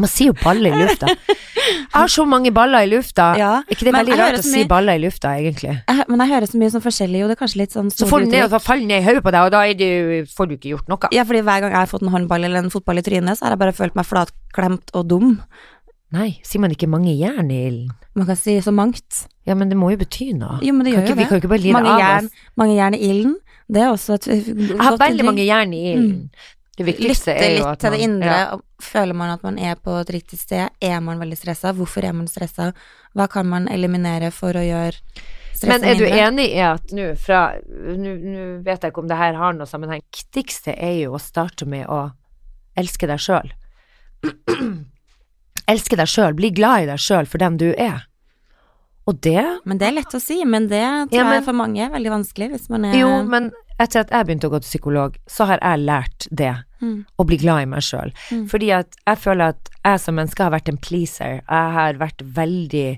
[0.01, 1.09] Man sier jo baller i lufta.
[1.11, 3.27] Jeg har så mange baller i lufta.
[3.39, 5.75] Ja, Er ikke det veldig rart å si baller i lufta, egentlig?
[5.77, 8.09] Jeg, men jeg hører så mye sånn forskjellig, og det er kanskje litt sånn Så
[8.09, 9.91] får den ned, og faller ned i hodet på deg, og da det,
[10.33, 11.11] får du ikke gjort noe.
[11.15, 13.47] Ja, fordi hver gang jeg har fått en håndball eller en fotball i trynet, så
[13.47, 15.35] har jeg bare følt meg flatklemt og dum.
[16.17, 17.93] Nei, sier man ikke mange jern i ilden?
[18.19, 19.27] Man kan si så mangt.
[19.47, 20.59] Ja, men det må jo bety noe.
[20.65, 21.21] Jo, men det Kan gjør ikke, det.
[21.21, 22.49] vi kan jo ikke bare lide Mange av jern, oss.
[22.59, 23.37] mange jern i ilden.
[23.71, 26.17] Det er også et Jeg har veldig mange jern i ilden.
[26.81, 28.37] Det viktigste Lytte er jo litt til det indre.
[28.40, 28.59] Ja.
[28.81, 30.71] Føler man at man er på et riktig sted?
[30.81, 31.75] Er man veldig stressa?
[31.77, 32.71] Hvorfor er man stressa?
[33.12, 34.97] Hva kan man eliminere for å gjøre
[35.53, 36.23] stresset Men er du mindre?
[36.31, 37.43] enig i at nå fra
[38.01, 38.14] Nå
[38.64, 40.01] vet jeg ikke om det her har noe sammenheng.
[40.09, 42.01] Viktigste er jo å starte med å
[42.81, 43.53] elske deg sjøl.
[45.75, 46.37] elske deg sjøl.
[46.38, 48.07] Bli glad i deg sjøl for den du er.
[49.09, 51.53] Og det Men det er lett å si, men det tror Ja, men- jeg for
[51.61, 54.61] mange er veldig vanskelig hvis man er Jo, men etter at jeg begynte å gå
[54.61, 56.53] til psykolog, så har jeg lært det.
[56.81, 56.99] Mm.
[57.19, 58.12] Og bli glad i meg sjøl.
[58.33, 58.45] Mm.
[58.51, 61.40] Fordi at jeg føler at jeg som menneske har vært en pleaser.
[61.40, 62.88] Jeg har vært veldig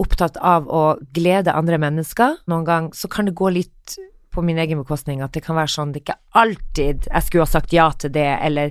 [0.00, 0.84] opptatt av å
[1.16, 2.40] glede andre mennesker.
[2.50, 3.98] Noen gang så kan det gå litt
[4.30, 7.50] på min egen bekostning at det kan være sånn det ikke alltid jeg skulle ha
[7.50, 8.70] sagt ja til det, eller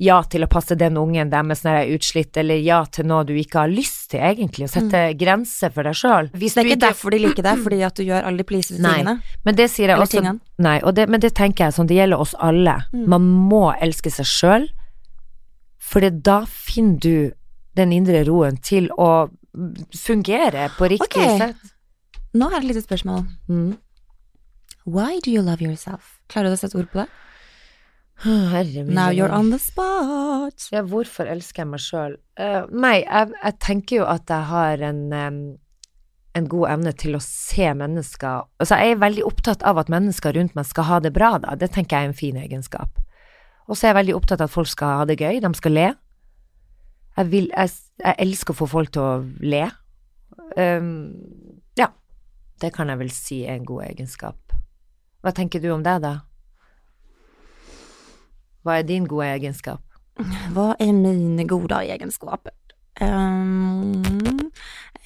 [0.00, 3.26] ja til å passe den ungen deres når jeg er utslitt, eller ja til noe
[3.26, 4.68] du ikke har lyst til, egentlig.
[4.68, 6.30] Å sette grenser for deg sjøl.
[6.32, 9.18] Det er ikke derfor de liker deg, fordi at du gjør alle de pleasede tingene.
[9.44, 10.40] Men det sier jeg Eller også tingene.
[10.62, 12.78] Nei, og det, men det tenker jeg sånn, det gjelder oss alle.
[12.94, 13.04] Mm.
[13.16, 14.70] Man må elske seg sjøl,
[15.90, 17.14] for da finner du
[17.78, 19.28] den indre roen til å
[19.96, 21.38] fungere på riktig okay.
[21.40, 21.70] sett.
[22.38, 23.24] Nå er det et lite spørsmål.
[23.50, 23.70] Mm.
[24.84, 26.20] Why do you love yourself?
[26.32, 27.08] Klarer du å sette ord på det?
[28.52, 30.68] Herre min Now you're on the spot.
[30.72, 32.18] Ja, hvorfor elsker jeg meg sjøl?
[32.72, 35.40] nei, jeg, jeg tenker jo at jeg har en, um,
[36.36, 40.36] en god evne til å se mennesker Altså, jeg er veldig opptatt av at mennesker
[40.36, 41.56] rundt meg skal ha det bra, da.
[41.60, 42.96] Det tenker jeg er en fin egenskap.
[43.68, 45.76] Og så er jeg veldig opptatt av at folk skal ha det gøy, de skal
[45.76, 45.88] le.
[47.18, 49.12] Jeg, vil, jeg, jeg elsker å få folk til å
[49.44, 49.66] le.
[50.56, 50.90] Um,
[51.78, 51.90] ja,
[52.62, 54.49] det kan jeg vel si er en god egenskap.
[55.20, 56.14] Hva tenker du om det, da?
[58.64, 59.82] Hva er din gode egenskap?
[60.54, 62.56] Hva er mine gode egenskaper?
[63.00, 64.02] Um,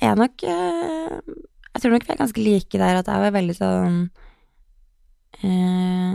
[0.01, 1.19] jeg er nok eh,
[1.77, 3.99] Jeg tror nok vi er ganske like der at jeg er veldig sånn
[5.45, 6.15] uh,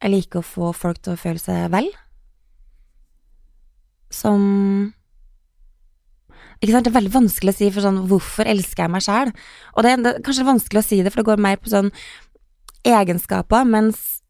[0.00, 1.92] Jeg liker å få folk til å føle seg vel.
[4.10, 4.48] Som
[6.58, 9.28] ikke sant, Det er veldig vanskelig å si for sånn hvorfor elsker jeg meg sjæl?
[9.76, 11.92] Og det er kanskje vanskelig å si det, for det går mer på sånn
[12.84, 14.20] egenskaper, mens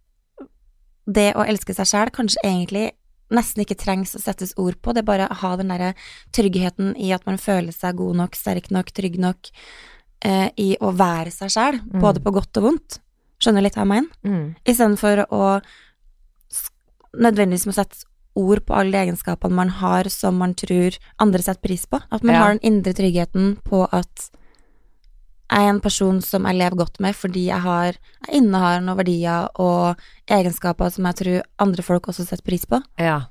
[1.06, 2.90] det å elske seg sjæl kanskje egentlig
[3.30, 4.92] nesten ikke trengs å settes ord på.
[4.94, 5.94] Det er bare å ha den derre
[6.32, 9.50] tryggheten i at man føler seg god nok, sterk nok, trygg nok
[10.24, 12.00] eh, i å være seg sjæl, Mm.
[12.00, 12.98] både på godt og vondt.
[13.40, 14.11] Skjønner du litt hva jeg mener?
[14.24, 14.54] Mm.
[14.66, 15.61] Istedenfor å
[17.18, 18.04] nødvendigvis må sette
[18.38, 22.00] ord på alle de egenskapene man har som man tror andre setter pris på.
[22.11, 22.40] At man Ja.
[22.42, 24.30] har den indre tryggheten på at
[25.50, 29.48] er en person som jeg lever godt med fordi jeg har jeg innehar noen verdier
[29.61, 32.80] og egenskaper som jeg tror andre folk også setter pris på.
[33.00, 33.22] Ja.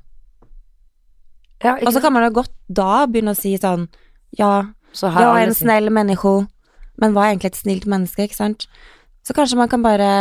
[1.64, 3.88] Ja, Og så kan man jo godt da begynne å si sånn
[4.38, 6.48] Ja, Så jeg er en snill menneske,
[7.02, 8.68] men hva er egentlig et snilt menneske, ikke sant?
[9.26, 10.12] Så kanskje man kan bare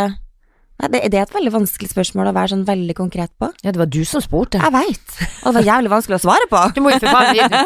[0.80, 3.48] Nei, det, det er et veldig vanskelig spørsmål å være sånn veldig konkret på.
[3.64, 4.60] Ja, det var du som spurte.
[4.60, 6.60] Jeg veit, og det var jævlig vanskelig å svare på.
[6.76, 7.62] Du må jo for faen vite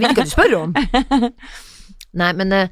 [0.00, 0.72] vite hva du spør om.
[2.22, 2.70] Nei, men, eh,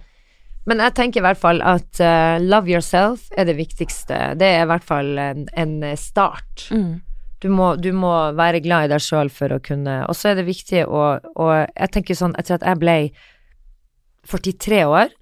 [0.66, 4.34] men jeg tenker i hvert fall at uh, love yourself er det viktigste.
[4.40, 6.66] Det er i hvert fall en, en start.
[6.74, 6.98] Mm.
[7.44, 10.38] Du må, du må være glad i deg sjøl for å kunne Og så er
[10.38, 11.02] det viktig å
[11.36, 12.96] Og jeg tenker sånn, etter at jeg ble
[14.26, 15.12] 43 år,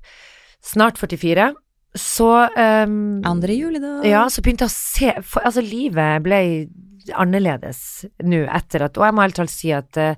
[0.64, 1.50] snart 44,
[1.98, 2.94] så um,
[3.26, 6.40] Andre da Ja, så begynte jeg å se for, Altså, livet ble
[7.12, 10.14] annerledes nå etter at Og jeg må helt talt si at uh,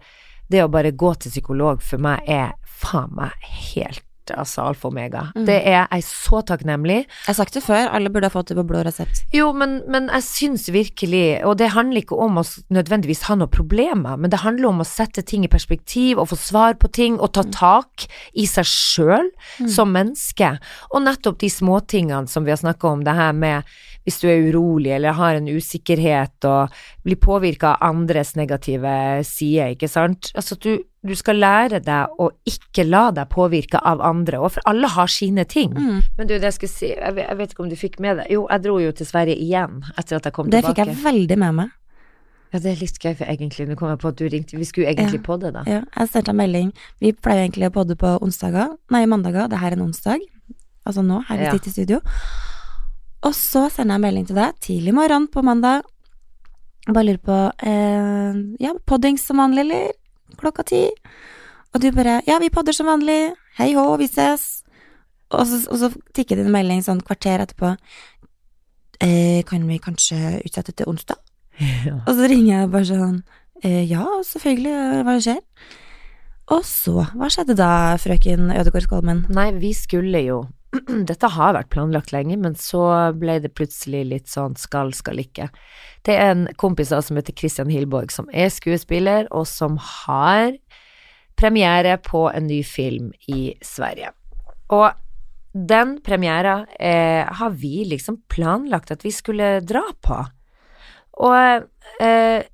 [0.52, 3.34] Det å bare gå til psykolog for meg er faen meg
[3.72, 5.26] helt altså alfa omega.
[5.36, 5.44] Mm.
[5.48, 6.98] Det er jeg så takknemlig.
[7.06, 9.22] Jeg har sagt det før, alle burde ha fått det på blå resept.
[9.36, 13.52] Jo, men, men jeg syns virkelig, og det handler ikke om å nødvendigvis ha noen
[13.52, 17.20] problemer, men det handler om å sette ting i perspektiv og få svar på ting
[17.20, 19.30] og ta tak i seg sjøl
[19.70, 20.56] som menneske.
[20.92, 24.44] Og nettopp de småtingene som vi har snakka om, det her med hvis du er
[24.46, 26.74] urolig eller har en usikkerhet og
[27.06, 30.30] blir påvirka av andres negative sider, ikke sant.
[30.38, 34.52] Altså at du, du skal lære deg å ikke la deg påvirke av andre, og
[34.56, 35.72] for alle har sine ting.
[35.72, 36.02] Mm.
[36.18, 38.16] Men du, det jeg skulle si, jeg vet, jeg vet ikke om du fikk med
[38.20, 40.96] deg Jo, jeg dro jo til Sverige igjen etter at jeg kom Det fikk jeg
[41.04, 41.74] veldig med meg.
[42.54, 44.64] Ja, det er litt gøy, for egentlig, nå kom jeg på at du ringte, vi
[44.64, 45.24] skulle egentlig Ja.
[45.26, 45.62] podde da.
[45.66, 46.72] Ja, jeg sendte en melding.
[47.02, 49.48] Vi pleier egentlig å podde på onsdager, nei, mandager.
[49.50, 50.20] Det her er en onsdag.
[50.86, 51.52] Altså nå, her vi Ja.
[51.52, 52.00] sitter i studio.
[53.26, 55.82] Og så sender jeg en melding til deg tidlig morgen på mandag.
[56.86, 59.90] Jeg bare lurer på eh, Ja, podding som vanlig, eller?
[60.34, 60.82] Klokka ti.
[61.74, 63.34] Og du bare Ja, vi podder som vanlig.
[63.58, 64.64] Hei hå, vi ses.
[65.30, 67.74] Og så, og så tikker det en melding sånn kvarter etterpå.
[69.02, 71.18] Eh, kan vi kanskje utsette til onsdag?
[71.86, 71.98] Ja.
[72.04, 73.18] Og så ringer jeg bare sånn
[73.64, 75.40] eh, Ja, selvfølgelig, hva skjer?
[76.52, 79.24] Og så, hva skjedde da, frøken Ødegård Skolmen?
[79.34, 80.42] Nei, vi skulle jo
[81.10, 82.82] Dette har vært planlagt lenge, men så
[83.16, 85.48] ble det plutselig litt sånn skal, skal ikke.
[86.06, 90.54] Det er en kompis da som heter Christian Hilborg, som er skuespiller, og som har
[91.36, 94.12] premiere på en ny film i Sverige.
[94.72, 94.88] Og
[95.56, 100.18] den premiera eh, har vi liksom planlagt at vi skulle dra på.
[101.26, 102.44] Og eh,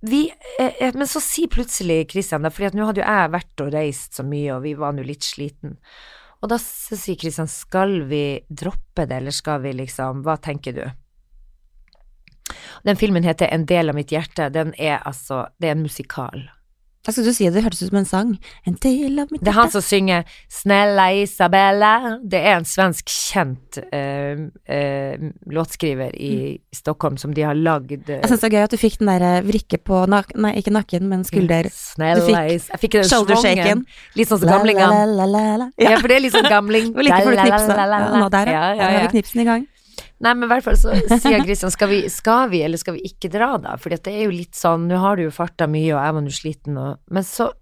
[0.00, 3.64] vi, eh, eh, men så sier plutselig Kristian det, for nå hadde jo jeg vært
[3.64, 5.78] og reist så mye, og vi var nå litt sliten.
[6.38, 10.84] Og da sier Kristian, skal vi droppe det, eller skal vi liksom, hva tenker du?
[12.86, 16.46] Den filmen heter En del av mitt hjerte, den er altså, det er en musikal.
[17.08, 18.32] Hva skal du si, det hørtes ut som en sang.
[18.68, 22.18] En del av mitt Det er han som synger 'Snella Isabella.
[22.20, 28.18] Det er en svensk kjent uh, uh, låtskriver i Stockholm som de har lagd uh,
[28.18, 30.74] Jeg syns det er gøy at du fikk den derre vrikke på nak Nei, ikke
[30.76, 31.70] nakken, men skulder.
[31.72, 33.86] Snella Du fikk Jeg fikk den shoulder shaken.
[34.12, 35.00] Litt sånn som gamlingene.
[35.80, 35.94] Ja.
[35.94, 36.92] Ja, for det er litt sånn gamling.
[36.96, 38.52] Og like før du la, Ja, nå der, ja.
[38.52, 38.68] ja.
[38.68, 38.84] Ja, ja.
[38.84, 39.64] Nå har vi knipsen i gang.
[40.20, 43.04] Nei, men i hvert fall så sier Kristian, skal vi, skal vi eller skal vi
[43.06, 43.76] ikke dra da?
[43.78, 46.24] For det er jo litt sånn, nå har du jo farta mye, og jeg var
[46.26, 47.52] nå sliten, og Men så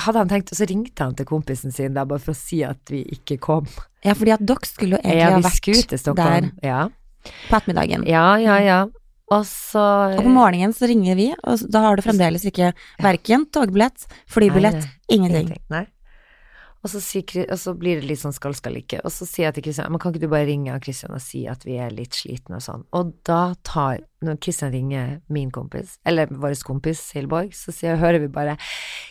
[0.00, 2.60] hadde han tenkt, og så ringte han til kompisen sin da, bare for å si
[2.64, 3.66] at vi ikke kom.
[4.04, 6.80] Ja, fordi at dere skulle jo egentlig Ja, ha vært der Ja.
[7.48, 8.06] på ettermiddagen.
[8.08, 8.80] ja, ja, ja.
[9.30, 9.82] Og så
[10.18, 14.80] Og på morgenen så ringer vi, og da har du fremdeles ikke verken togbillett, flybillett,
[14.82, 15.52] Nei, ingenting.
[15.70, 15.86] Nei.
[16.80, 19.02] Og så, sier, og så blir det litt sånn skal, skal ikke.
[19.04, 21.42] Og så sier jeg til Kristian, men kan ikke du bare ringe Kristian og si
[21.50, 22.86] at vi er litt slitne og sånn.
[22.96, 28.24] Og da tar, når Kristian ringer min kompis, eller vår kompis Hilborg, så sier, hører
[28.24, 28.56] vi bare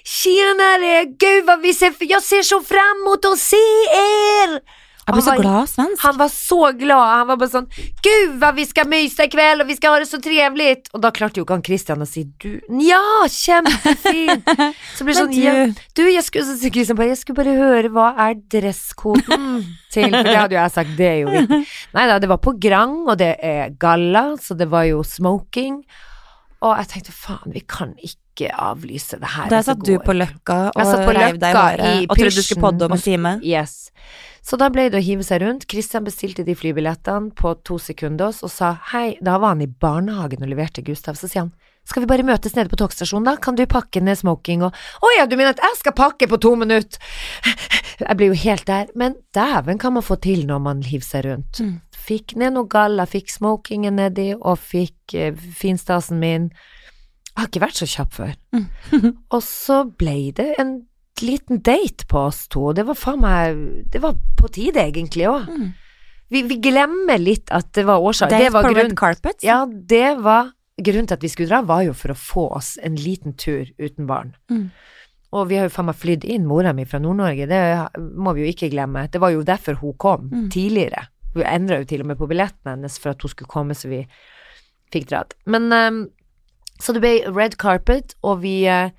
[0.01, 3.61] Tjenere, gud hva vi ser, Jeg ser så fram mot å se
[3.93, 4.61] er!
[5.09, 6.03] Jeg ble så var- glad svensk.
[6.05, 7.67] Han var så glad, han var bare sånn
[8.05, 10.89] Gud hva vi myse i kveld Og vi skal ha det så trevligt!
[10.93, 14.45] Og da klarte jo ikke han Christian å si du, ja, kjempefint!
[14.95, 15.55] Så blir det sånn, ja,
[15.95, 20.23] du- jeg skulle, så Christian bare, jeg skulle bare høre hva er dresskoden til, for
[20.27, 21.59] det hadde jo jeg sagt, det er jo viktig.
[21.95, 25.81] Nei da, det var på Grang, og det er galla, så det var jo smoking.
[26.61, 29.47] Og jeg tenkte faen, vi kan ikke avlyse det her.
[29.51, 32.87] Der satt du på Løkka og reiv deg i håret og trodde du skulle podde
[32.89, 33.33] om en time.
[33.43, 33.91] Yes.
[34.49, 35.67] Så da ble det å hive seg rundt.
[35.69, 40.41] Christian bestilte de flybillettene på to sekunder og sa hei, da var han i barnehagen
[40.41, 41.53] og leverte Gustav, så sier han
[41.89, 45.11] skal vi bare møtes nede på togstasjonen da, kan du pakke ned smoking og å
[45.15, 47.01] ja, du mener at jeg skal pakke på to minutter?
[47.99, 51.25] Jeg blir jo helt der, men dæven kan man få til når man hiver seg
[51.25, 51.59] rundt.
[51.59, 51.73] Mm.
[51.91, 56.45] Fikk ned noe galla, fikk smokingen nedi og fikk eh, finstasen min.
[57.27, 58.31] Jeg har ikke vært så kjapp før.
[58.55, 58.69] Mm.
[59.35, 60.77] og så ble det en
[61.25, 63.59] liten date på oss to, det var faen meg
[63.91, 65.47] Det var på tide, egentlig òg.
[65.49, 65.69] Mm.
[66.29, 68.29] Vi, vi glemmer litt at det var årsak.
[68.29, 69.43] Date Det var på grunn, red carpet?
[69.43, 72.77] ja, det var grunnen til at vi skulle dra, var jo for å få oss
[72.85, 74.35] en liten tur uten barn.
[74.51, 74.69] Mm.
[75.33, 77.61] Og vi har jo faen meg flydd inn mora mi fra Nord-Norge, det
[78.17, 79.07] må vi jo ikke glemme.
[79.11, 80.49] Det var jo derfor hun kom Mm.
[80.53, 81.07] tidligere.
[81.35, 83.89] Hun endra jo til og med på billetten hennes for at hun skulle komme, så
[83.91, 84.07] vi
[84.93, 85.33] fikk dratt.
[85.45, 85.99] Men um,
[86.81, 88.89] så det ble red carpet, og vi eh,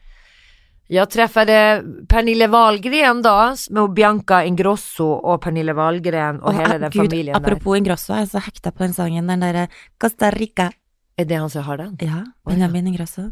[0.92, 6.80] Jag träffade Pernille Wahlgren da, med Bianca Ingrosso og Pernille Wahlgren og oh, hele eh,
[6.80, 7.38] den Gud, familien der.
[7.38, 9.68] apropos Ingrosso, jeg er så hekta på den sangen, den derre
[10.02, 10.66] Costa Rica.
[11.14, 11.94] Er det han som har den?
[12.02, 12.56] Ja, Å, ja.
[12.56, 13.28] Benjamin Ingrosso.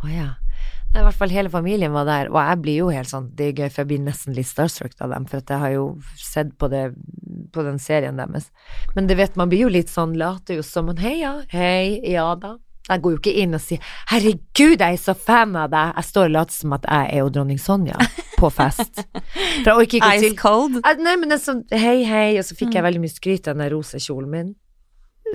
[0.00, 0.30] Å ja.
[0.94, 3.50] Nei, I hvert fall hele familien var der, og jeg blir jo helt sånn Det
[3.50, 5.86] er gøy, for jeg blir nesten litt starstruck av dem, for jeg har jo
[6.16, 6.86] sett på det
[7.52, 8.48] på den serien deres.
[8.96, 12.00] Men det vet man blir jo litt sånn later jo som en hei, ja, hei,
[12.08, 12.56] ja da.
[12.88, 13.78] Jeg går jo ikke inn og sier
[14.10, 15.94] 'herregud, jeg er så fan av deg'.
[15.96, 17.94] Jeg står og later som at jeg er jo dronning Sonja
[18.38, 19.04] på fest.
[19.62, 20.80] For jeg orker Ice cold.
[20.98, 22.88] Nei, men det er sånn hei, hei, og så fikk jeg Mm.
[22.88, 24.54] veldig mye skryt av den rosa kjolen min,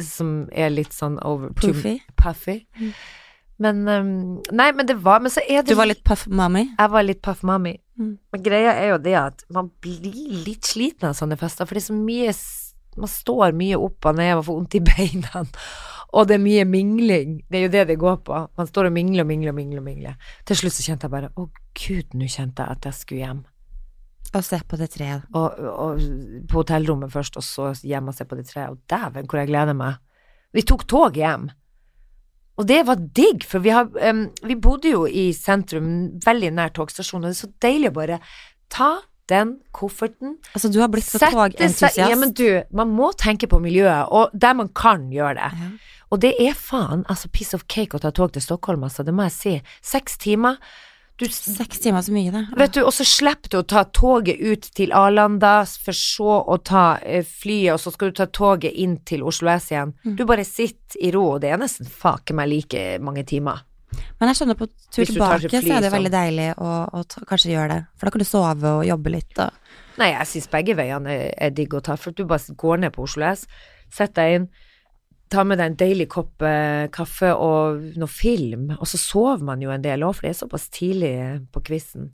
[0.01, 2.01] som er litt sånn over Puffy.
[2.17, 2.65] Puffy.
[2.79, 2.93] Mm.
[3.59, 6.67] Men um, Nei, men det var Men så er det Du var litt puff mommy.
[6.77, 7.77] Jeg var litt puff mommy.
[7.99, 8.17] Mm.
[8.31, 9.99] Men greia er jo det at man blir
[10.45, 12.35] litt sliten av sånne fester, for det er så mye
[12.97, 15.45] Man står mye opp og ned og får vondt i beina.
[16.15, 17.41] Og det er mye mingling.
[17.51, 18.39] Det er jo det det går på.
[18.57, 19.81] Man står og mingler og mingler og mingler.
[19.81, 20.15] og mingler.
[20.47, 23.43] Til slutt så kjente jeg bare Å, gud, nå kjente jeg at jeg skulle hjem.
[24.35, 25.27] Og se på det treet.
[25.35, 26.01] Og, og
[26.47, 28.71] på hotellrommet først, og så hjem og se på det treet.
[28.71, 29.99] Og dæven, hvor jeg gleder meg.
[30.55, 31.49] Vi tok tog hjem.
[32.57, 35.91] Og det var digg, for vi, har, um, vi bodde jo i sentrum,
[36.25, 38.17] veldig nær togstasjonen, og det er så deilig å bare
[38.73, 38.89] ta
[39.27, 41.99] den kofferten, Altså, du har blitt så togentusiast.
[41.99, 45.49] Ja, men du, man må tenke på miljøet, og der man kan gjøre det.
[45.59, 45.67] Ja.
[46.13, 49.15] Og det er faen, altså piece of cake å ta tog til Stockholm, altså, det
[49.15, 49.55] må jeg si.
[49.83, 50.61] Seks timer.
[51.17, 52.43] Du, Seks timer er så mye, det.
[52.59, 56.59] Vet du, og så slipper du å ta toget ut til Arlanda, for så å
[56.61, 59.95] ta eh, flyet, og så skal du ta toget inn til Oslo S igjen.
[60.05, 60.13] Mm.
[60.19, 63.65] Du bare sitter i ro, og det er nesten faken meg like mange timer.
[64.19, 67.23] Men jeg skjønner på tur tilbake, fly, så er det veldig deilig å, å ta,
[67.25, 67.81] kanskje gjøre det.
[67.97, 71.53] For da kan du sove og jobbe litt og Nei, jeg syns begge veiene er
[71.57, 73.47] digg å ta, for du bare går ned på Oslo S,
[73.89, 74.45] setter deg inn,
[75.29, 79.61] tar med deg en deilig kopp eh, kaffe og noe film, og så sover man
[79.61, 81.15] jo en del òg, for det er såpass tidlig
[81.51, 82.13] på quizen.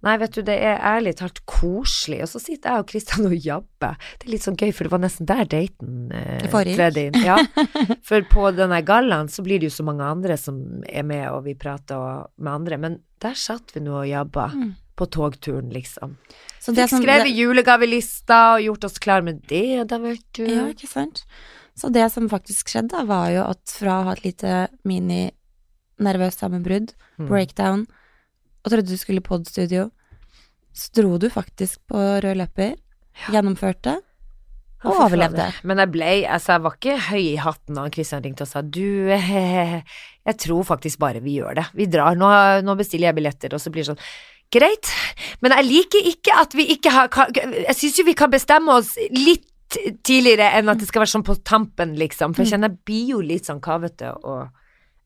[0.00, 3.34] Nei, vet du, det er ærlig talt koselig, og så sitter jeg og Kristian og
[3.36, 3.98] jabber.
[4.16, 7.18] Det er litt sånn gøy, for det var nesten der daten eh, tredde inn.
[7.20, 7.36] Ja,
[8.08, 10.56] for på denne gallaen så blir det jo så mange andre som
[10.88, 14.48] er med, og vi prater og- med andre, men der satt vi nå og jabba
[14.56, 14.70] Mm.
[14.96, 16.16] på togturen, liksom.
[16.60, 20.46] Så det Fikk som- skrevet julegavelista og gjort oss klar med det, da, vet du.
[20.48, 21.24] Ja, ikke sant.
[21.80, 26.42] Så det som faktisk skjedde, da, var jo at fra å ha et lite mini-nervøst
[26.44, 27.28] sammenbrudd, Mm.
[27.28, 27.86] breakdown,
[28.64, 29.90] og trodde du skulle på studio,
[30.76, 32.76] så dro du faktisk på rød løper,
[33.32, 33.98] gjennomførte,
[34.84, 35.36] og overlevde.
[35.36, 35.60] fader.
[35.64, 38.62] Men jeg ble, altså jeg var ikke høy i hatten da Kristian ringte og sa
[38.62, 39.08] du,
[40.28, 41.66] jeg tror faktisk bare vi gjør det.
[41.76, 42.30] Vi drar, nå,
[42.64, 44.04] nå bestiller jeg billetter, og så blir det sånn
[44.50, 44.88] Greit,
[45.40, 47.06] men jeg liker ikke at vi ikke har
[47.38, 49.44] Jeg syns jo vi kan bestemme oss litt
[50.02, 52.34] tidligere enn at det skal være sånn på tampen, liksom.
[52.34, 54.48] For jeg kjenner jeg blir jo litt sånn kavete, og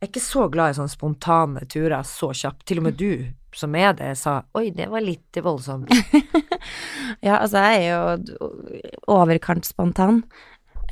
[0.00, 2.64] jeg er ikke så glad i sånne spontane turer så kjapt.
[2.68, 5.90] Til og med du som er det, sa oi, det var litt voldsomt.
[7.22, 8.48] Ja, altså, jeg er jo
[9.12, 10.22] overkant spontan.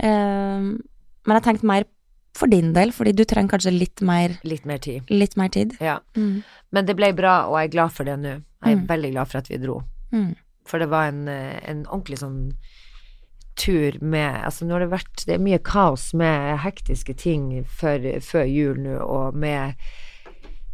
[0.01, 0.77] Uh,
[1.27, 1.87] men jeg tenkte mer
[2.37, 5.09] for din del, fordi du trenger kanskje litt mer, Litt mer tid.
[5.13, 5.75] litt mer tid.
[5.85, 5.99] Ja.
[6.17, 6.43] Mm.
[6.73, 8.39] Men det ble bra, og jeg er glad for det nå.
[8.65, 8.87] Jeg er Mm.
[8.89, 9.83] veldig glad for at vi dro.
[10.13, 10.35] Mm.
[10.65, 12.53] For det var en, eh, en ordentlig sånn
[13.63, 18.09] tur med Altså, nå har det vært Det er mye kaos med hektiske ting før,
[18.25, 19.79] før jul nå, og med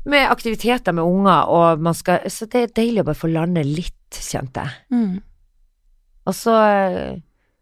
[0.09, 3.64] med aktiviteter med unger, og man skal Så det er deilig å bare få lande
[3.66, 4.76] litt, kjente jeg.
[4.95, 5.18] Mm.
[6.28, 7.18] Og så eh,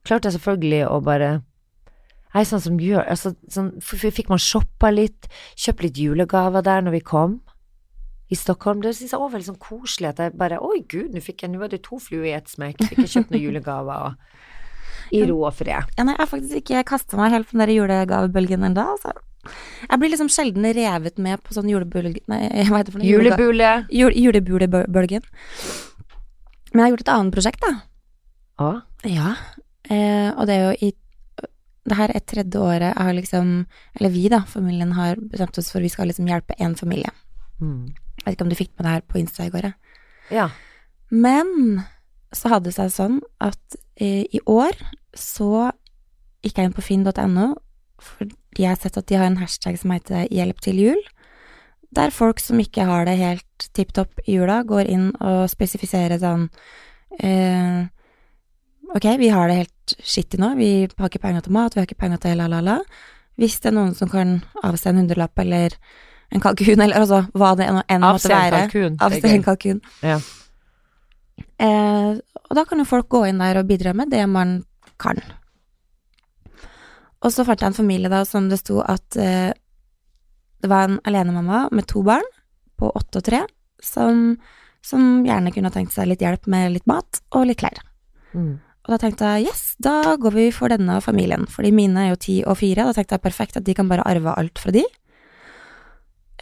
[0.06, 1.30] klarte jeg selvfølgelig å bare
[2.34, 6.86] Jeg er sånn som gjør altså, sånn, Fikk man shoppa litt, kjøpt litt julegaver der
[6.86, 7.40] når vi kom
[8.26, 8.80] i Stockholm.
[8.82, 11.44] Det synes jeg også var veldig sånn koselig at jeg bare Oi, gud, nå fikk
[11.44, 12.82] jeg Nå var det to fluer i ett smekk.
[12.90, 14.46] Fikk jeg kjøpt noen julegaver og
[15.14, 15.92] i ro og fred.
[15.96, 19.12] Ja, nei, jeg har faktisk ikke kasta meg helt på den der julegavebølgen ennå, altså.
[19.86, 22.22] Jeg blir liksom sjelden revet med på sånn julebølge...
[22.30, 23.11] Nei, hva heter det for noe?
[23.11, 23.72] Julebule.
[23.94, 25.26] Jule, julebulebølgen.
[26.72, 27.74] Men jeg har gjort et annet prosjekt, da.
[28.64, 28.70] Å,
[29.07, 29.34] Ja.
[29.86, 30.94] Eh, og det er jo i
[31.86, 33.50] Det her er tredje året jeg har liksom
[33.94, 37.12] Eller vi, da, familien har bestemt oss for vi skal liksom hjelpe én familie.
[37.61, 37.92] mm.
[38.16, 39.74] Jeg vet ikke om du fikk med det her på Insta i går, jeg.
[40.34, 40.48] Ja.
[41.14, 41.84] Men
[42.34, 44.76] så hadde det seg sånn at eh, i år
[45.16, 45.70] så
[46.44, 47.48] gikk jeg inn på finn.no,
[48.02, 51.04] fordi jeg har sett at de har en hashtag som heter 'hjelp til jul',
[51.96, 56.18] der folk som ikke har det helt tipp topp i jula, går inn og spesifiserer
[56.20, 56.48] sånn
[57.20, 57.86] eh,
[58.94, 61.86] Ok, vi har det helt skittig nå, vi har ikke penger til mat, vi har
[61.88, 62.78] ikke penger til la-la-la.
[63.36, 65.74] Hvis det er noen som kan avse en hundrelapp eller
[66.30, 68.60] en kalkun, eller altså hva det enn måtte måtte Avse en være.
[68.62, 68.96] kalkun.
[69.02, 69.80] Avse en kalkun.
[70.06, 70.20] Ja.
[71.62, 74.59] Eh, og da kan jo folk gå inn der og bidra med det man
[75.02, 75.20] kan.
[77.24, 79.50] Og så fant jeg en familie da som det sto at eh,
[80.62, 82.26] det var en alenemamma med to barn
[82.76, 83.42] på åtte og tre
[83.82, 84.36] som,
[84.84, 87.80] som gjerne kunne tenkt seg litt hjelp med litt mat og litt klær.
[88.36, 88.57] Mm.
[88.86, 92.20] Og da tenkte jeg yes, da går vi for denne familien, fordi mine er jo
[92.22, 92.86] ti og fire.
[92.86, 94.84] Da tenkte jeg perfekt at de kan bare arve alt fra de.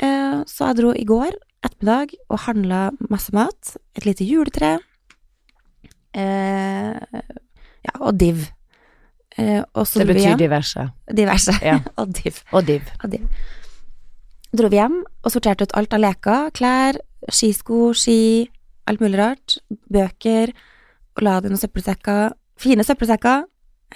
[0.04, 1.32] Eh, så jeg dro i går
[1.64, 3.76] ettermiddag og handla masse mat.
[3.96, 4.76] Et lite juletre.
[6.14, 7.22] Eh,
[7.84, 8.44] ja, og div.
[9.38, 10.38] Eh, og så Det betyr hjem.
[10.38, 10.90] diverse.
[11.10, 11.54] diverse.
[11.62, 11.80] Ja.
[12.00, 12.38] og div.
[12.52, 12.82] Og div.
[13.02, 13.26] Og div.
[14.54, 18.48] dro vi hjem og sorterte ut alt av leker, klær, skisko, ski,
[18.86, 19.56] alt mulig rart,
[19.90, 20.52] bøker,
[21.16, 23.44] og la det i noen søppelsekker, fine søppelsekker,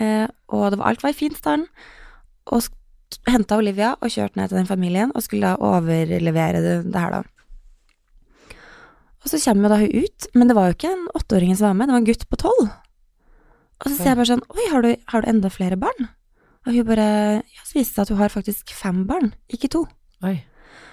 [0.01, 1.69] eh, og det var, alt var i fin stand,
[2.51, 2.66] og
[3.29, 7.21] henta Olivia og kjørte ned til den familien, og skulle da overlevere det, det her,
[7.21, 7.23] da.
[9.25, 11.79] Og så kommer da hun ut, men det var jo ikke en åtteåring som var
[11.79, 12.69] med, det var en gutt på tolv.
[13.79, 16.09] Og så sier jeg bare sånn, oi, har du, har du enda flere barn?
[16.66, 17.09] Og hun bare,
[17.41, 19.85] ja, så viste det seg at hun har faktisk fem barn, ikke to.
[20.27, 20.37] Oi.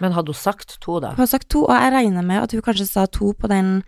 [0.02, 1.14] Men hadde hun sagt to, da?
[1.16, 3.80] Hun har sagt to, og jeg regner med at hun kanskje sa to på den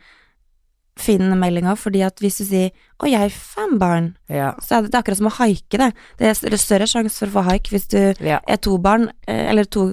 [0.98, 4.54] Finn-meldinga, fordi at hvis du sier 'Å, jeg har fem barn', Ja.
[4.60, 5.94] så er det, det er akkurat som å haike, det.
[6.18, 8.40] Det er større- sjanse for å få haik hvis du ja.
[8.48, 9.92] er to barn, eh, eller to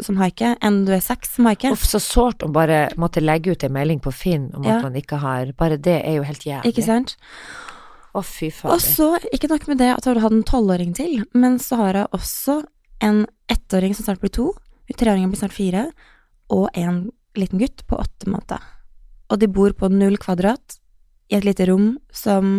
[0.00, 1.72] som haiker, enn du er seks som haiker.
[1.72, 4.76] Uff, så sårt å bare måtte legge ut en melding på Finn om Ja.
[4.78, 6.64] at man ikke har Bare det er jo helt jævlig.
[6.72, 7.16] Ikke sant?
[8.14, 11.58] Å, fy Og så, ikke nok med det at hun har en tolvåring til, men
[11.58, 12.64] så har hun også
[13.00, 14.52] en ettåring som snart blir to,
[14.96, 15.92] treåringen blir snart fire,
[16.50, 18.60] og en liten gutt på åtte måneder.
[19.28, 20.78] Og de bor på null kvadrat
[21.28, 22.58] i et lite rom som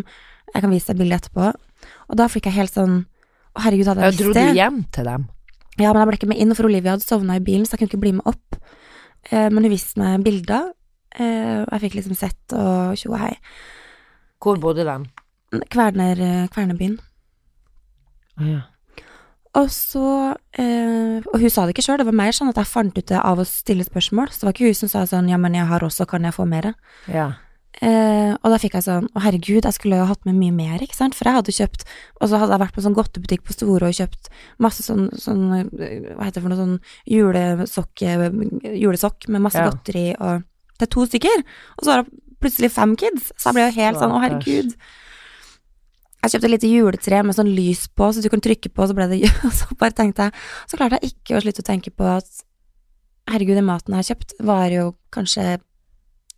[0.53, 1.51] jeg kan vise deg bildet etterpå.
[2.09, 3.01] Og da fikk jeg helt sånn
[3.57, 5.23] Å, herregud, hadde jeg visst jeg dro du hjem til dem?
[5.79, 7.81] Ja, men jeg ble ikke med inn, for Olivia hadde sovna i bilen, så jeg
[7.81, 8.57] kunne ikke bli med opp.
[9.31, 10.67] Eh, men hun viste meg bilder,
[11.15, 13.31] eh, og jeg fikk liksom sett og tjo og hei.
[14.43, 14.97] Hvor bodde de?
[15.73, 16.99] Kverner, eh, Kvernebyen.
[18.37, 18.61] Å ja.
[19.59, 20.05] Og så
[20.55, 23.05] eh, Og hun sa det ikke sjøl, det var mer sånn at jeg fant ut
[23.11, 24.31] det av å stille spørsmål.
[24.31, 26.35] Så det var ikke hun som sa sånn ja, men jeg har også, kan jeg
[26.37, 26.73] få mer?
[27.11, 27.31] ja.
[27.85, 30.81] Eh, og da fikk jeg sånn å herregud, jeg skulle jo hatt med mye mer,
[30.83, 31.13] ikke sant?
[31.15, 31.83] For jeg hadde kjøpt
[32.19, 34.27] Og så hadde jeg vært på en sånn godtebutikk på Store og kjøpt
[34.65, 36.73] masse sånn, sånn Hva heter det for noe sånn
[37.07, 38.03] julesokk,
[38.73, 39.69] julesokk med masse Ja.
[39.69, 40.43] godteri og
[40.79, 41.45] Det er to stykker!
[41.77, 43.31] Og så var det plutselig fem kids!
[43.37, 44.73] Så jeg ble jo helt sånn å herregud.
[46.19, 48.95] Jeg kjøpte et lite juletre med sånn lys på, så du kan trykke på, så
[48.95, 49.21] ble det
[49.59, 50.35] så bare tenkte jeg
[50.67, 52.43] Så klarte jeg ikke å slutte å tenke på at
[53.29, 55.59] herregud, den maten jeg har kjøpt, varer jo kanskje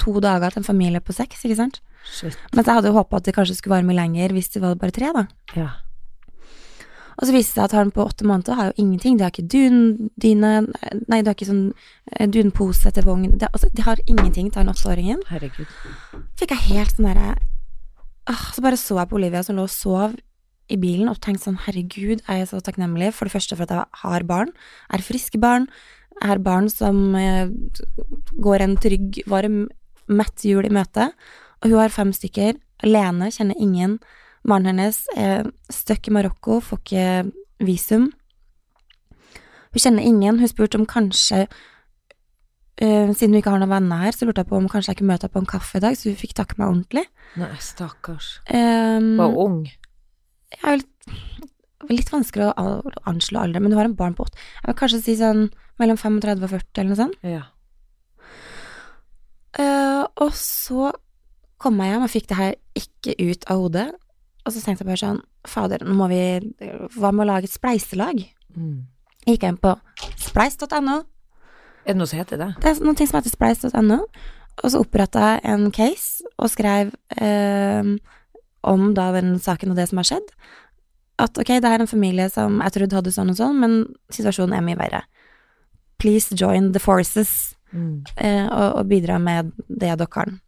[0.01, 1.79] to dager til en familie på seks, ikke sant?
[2.03, 2.37] Shit.
[2.55, 4.77] Mens jeg hadde jo håpa at det kanskje skulle vare mye lenger hvis det var
[4.81, 5.25] bare tre, da.
[5.55, 5.69] Ja.
[7.21, 9.17] Og så viste det seg at han på åtte måneder har jo ingenting.
[9.17, 10.51] De har ikke dundyne,
[11.05, 11.67] nei, de har ikke sånn
[12.15, 13.27] eh, dunpose til vogn.
[13.37, 15.21] De, altså, de har ingenting til han åtteåringen.
[15.29, 15.69] Herregud.
[16.41, 17.35] Fikk jeg helt sånn derre
[18.29, 20.13] Så bare så jeg på Olivia som lå og sov
[20.71, 23.73] i bilen og tenkte sånn herregud, jeg er så takknemlig for det første for at
[23.75, 24.53] jeg har barn.
[24.87, 25.67] Jeg er friske barn.
[26.21, 27.49] Jeg har barn som eh,
[28.39, 29.63] går en trygg, varm,
[30.11, 31.09] mett jul i møte.
[31.61, 32.59] Og hun har fem stykker.
[32.85, 33.97] Alene, kjenner ingen.
[34.47, 38.09] Mannen hennes er stuck i Marokko, får ikke visum.
[39.71, 40.39] Hun kjenner ingen.
[40.39, 41.45] Hun spurte om kanskje
[42.81, 45.01] eh, Siden hun ikke har noen venner her, så lurte jeg på om kanskje jeg
[45.01, 47.05] kunne møte henne på en kaffe i dag, så hun fikk takke meg ordentlig.
[47.39, 48.33] Nei, stakkars.
[48.51, 49.61] Um, Var ung.
[49.69, 51.15] jeg er litt,
[51.91, 52.67] litt vanskelig å
[53.09, 55.47] anslå alder, men du har en barn på åtte Jeg vil kanskje si sånn
[55.81, 57.25] mellom 35 og 40, eller noe sånt.
[57.25, 57.45] Ja.
[59.59, 60.91] Uh, og så
[61.61, 63.89] kom jeg hjem og fikk det her ikke ut av hodet.
[64.45, 66.21] Og så tenkte jeg bare sånn Fader, nå må vi
[66.97, 68.23] Hva med å lage et spleiselag?
[68.53, 68.87] Mm.
[69.25, 69.75] Jeg gikk inn på
[70.21, 71.01] spleis.no.
[71.85, 72.49] Er det noe som heter det?
[72.61, 73.99] Det er noe som heter spleis.no.
[74.61, 77.93] Og så oppretta jeg en case og skrev eh,
[78.67, 80.27] om da den saken og det som har skjedd.
[81.21, 83.79] At ok, det er en familie som jeg trodde hadde sånn og sånn, men
[84.13, 85.01] situasjonen er mye verre.
[86.01, 88.01] Please join the forces Mm.
[88.19, 90.41] eh, og, og bidra med det dere kan.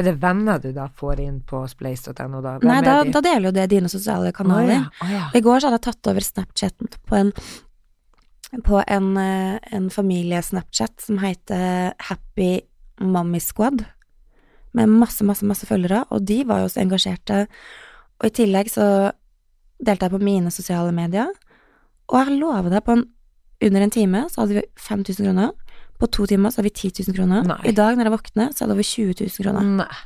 [0.00, 2.54] Er det venner du da får inn på splace.no, da?
[2.62, 3.10] Hvem Nei, da, de?
[3.12, 4.86] da deler jo det dine sosiale kanaler.
[4.86, 5.26] Oh, ja, Oh, ja.
[5.36, 7.34] I går så hadde jeg tatt over Snapchaten på en
[8.64, 12.60] på en, eh, en familie-Snapchat som heter Happy
[13.00, 13.84] Mommy Squad,
[14.72, 17.46] med masse, masse, masse følgere, og de var jo også engasjerte.
[18.20, 19.12] Og i tillegg så
[19.80, 21.32] delte jeg på mine sosiale medier,
[22.08, 23.06] og jeg lover deg, på en,
[23.66, 25.54] under en time så hadde vi 5000 kroner.
[25.98, 27.46] På to timer så hadde vi 10 000 kroner.
[27.48, 27.58] Nei.
[27.70, 29.70] I dag når jeg våkner, så er det over 20 000 kroner.
[29.80, 29.96] Nei.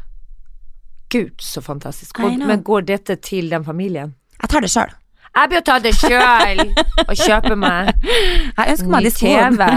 [1.11, 2.20] Gud, så fantastisk.
[2.22, 4.14] Men går dette til den familien?
[4.38, 4.93] Jeg tar det sjøl.
[5.37, 6.61] Jeg bør ta det sjøl
[7.07, 9.68] og kjøpe meg Jeg ønsker meg de litt TV.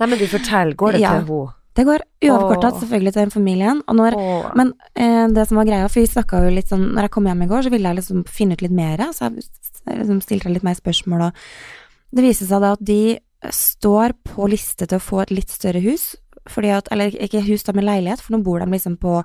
[0.00, 1.12] Nei, men du fortell, går det Ja.
[1.18, 1.52] til henne?
[1.76, 3.82] Det går uavkorta selvfølgelig til den familien.
[3.92, 4.14] Når,
[4.56, 7.26] men eh, det som var greia, for vi snakka jo litt sånn Når jeg kom
[7.28, 10.48] hjem i går, så ville jeg liksom finne ut litt mer, så jeg liksom stilte
[10.54, 13.18] litt mer spørsmål, og det viste seg da at de
[13.52, 16.14] står på liste til å få et litt større hus,
[16.48, 19.18] fordi at Eller ikke hus, da, men leilighet, for nå bor de liksom på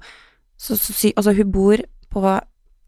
[0.60, 1.78] så, så, Altså, hun bor
[2.12, 2.40] på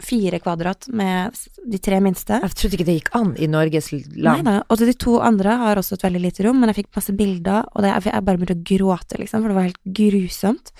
[0.03, 1.37] fire kvadrat med
[1.71, 2.39] de tre minste.
[2.43, 4.49] Jeg trodde ikke det gikk an i Norges Nei land.
[4.49, 4.57] da.
[4.67, 7.69] Og de to andre har også et veldig lite rom, men jeg fikk masse bilder,
[7.73, 10.73] og det, jeg, bare begynte å gråte, liksom, for det var helt grusomt.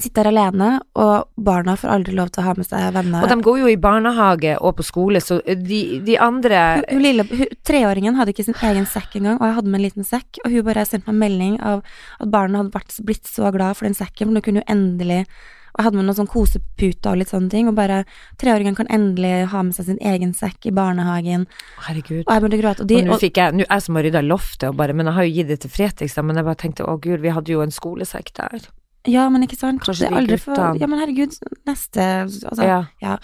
[0.00, 3.20] sitter alene, og barna får aldri lov til å ha med seg venner.
[3.20, 7.26] Og de går jo i barnehage og på skole, så de, de andre Hun, lille,
[7.28, 10.40] hun, treåringen hadde ikke sin egen sekk engang, og jeg hadde med en liten sekk,
[10.40, 11.82] og hun bare sendte meg melding av
[12.16, 15.26] at barna hadde blitt så glad for den sekken, for nå kunne hun endelig
[15.78, 18.04] Og hadde med noen sånn koseputer og litt sånne ting, og bare
[18.40, 21.46] Treåringen kan endelig ha med seg sin egen sekk i barnehagen,
[21.86, 22.24] Herregud.
[22.26, 22.80] og jeg begynte å gråte.
[22.80, 24.92] Og de Og nå fikk jeg, nå er jeg som har rydda loftet og bare,
[24.92, 27.20] men jeg har jo gitt det til Fretex, da, men jeg bare tenkte å gud,
[27.20, 28.68] vi hadde jo en skolesekk der.
[29.08, 29.80] Ja, men ikke sant?
[29.80, 31.32] Kanskje Det er aldri for Ja, men herregud,
[31.66, 33.18] neste Altså, Ja.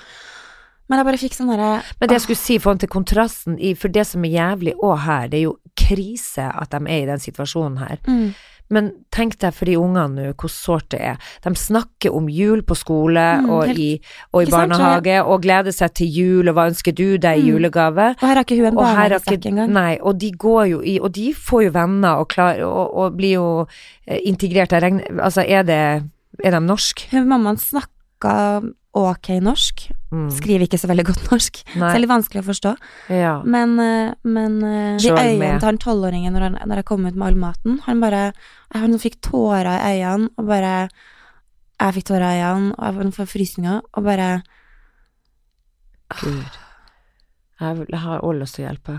[0.89, 3.59] Men jeg bare fikk sånn derre Men det jeg skulle si i forhold til kontrasten
[3.59, 7.03] i, for det som er jævlig òg her, det er jo krise at de er
[7.03, 7.99] i den situasjonen her.
[8.07, 8.35] mm,
[8.69, 11.17] Men tenk deg for de ungene nå, hvor sårt det er.
[11.45, 14.01] De snakker om jul på skole Mm, og, helt- i,
[14.35, 17.43] og i barnehage, sant, og gleder seg til jul, og hva ønsker du deg i
[17.43, 17.49] Mm.
[17.53, 18.07] julegave?
[18.17, 19.71] Og her har ikke hun en barnehagesekk engang.
[19.73, 23.17] nei, og de går jo i, og de får jo venner og, klar, og, og
[23.17, 23.67] blir jo
[24.09, 24.71] eh, integrert.
[24.73, 26.11] Jeg regner, altså er det,
[26.45, 27.07] er de norsk?
[27.13, 28.63] Hun mammaen snakka
[28.97, 30.29] ok norsk, Mm.
[30.31, 32.71] skriver ikke så veldig godt norsk, så det er Nei, litt vanskelig å forstå.
[33.11, 33.33] ja.
[33.45, 37.15] Men, eh, men eh, de øynene til han tolvåringen når, han- når jeg kom ut
[37.17, 38.33] med all maten, han bare
[38.73, 40.89] Han fikk tårer i øynene, og bare
[41.81, 44.43] Jeg fikk tårer i øynene, og jeg får frysninger, og bare
[46.23, 46.57] Gud.
[47.61, 48.97] Jeg har også lyst til å hjelpe.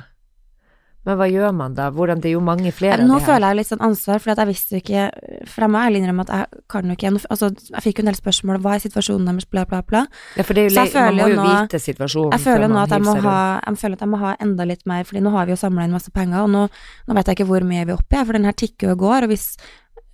[1.08, 1.86] Men hva gjør man da?
[1.96, 3.28] Hvordan, det er jo mange flere Nå av de her.
[3.30, 5.04] føler jeg litt sånn ansvar, for jeg visste jo ikke
[5.48, 8.10] For jeg må ærlig innrømme at jeg kan jo ikke Altså, jeg fikk jo en
[8.12, 10.02] del spørsmål, hva er situasjonen deres, bla, bla, bla.
[10.36, 12.36] Ja, for det er jo Så man må jo nå- vite situasjonen.
[12.36, 14.86] Jeg føler nå at jeg må ha Jeg føler at jeg må ha enda litt
[14.86, 16.68] mer, Fordi nå har vi jo samla inn masse penger, og nå,
[17.08, 18.98] nå vet jeg ikke hvor mye vi er oppe i, for den her tikker jo
[18.98, 19.48] og går, og hvis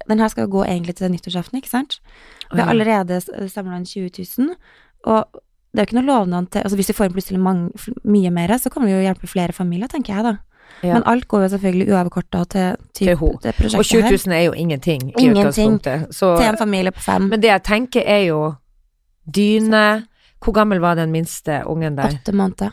[0.09, 1.99] Den her skal jo gå egentlig til nyttårsaften, ikke sant?
[2.51, 4.55] Vi har allerede samla inn 20 000,
[5.07, 5.25] og
[5.73, 7.71] det er jo ikke noe lovnad til Altså hvis vi får inn plutselig mange,
[8.03, 10.33] mye mer, så kan vi jo hjelpe flere familier, tenker jeg da.
[10.83, 10.93] Ja.
[10.93, 13.29] Men alt går jo selvfølgelig uavkorta til, Til typ, ho.
[13.43, 14.17] det Og 20 prosjektet her.
[14.27, 15.37] 000 er jo ingenting i Ingenting.
[15.47, 16.15] utgangspunktet.
[16.15, 17.21] Så, Til en familie på fem.
[17.29, 18.53] men det jeg tenker er jo
[19.35, 20.05] dyne
[20.43, 22.03] Hvor gammel var den minste ungen der?
[22.19, 22.71] Åtte måneder.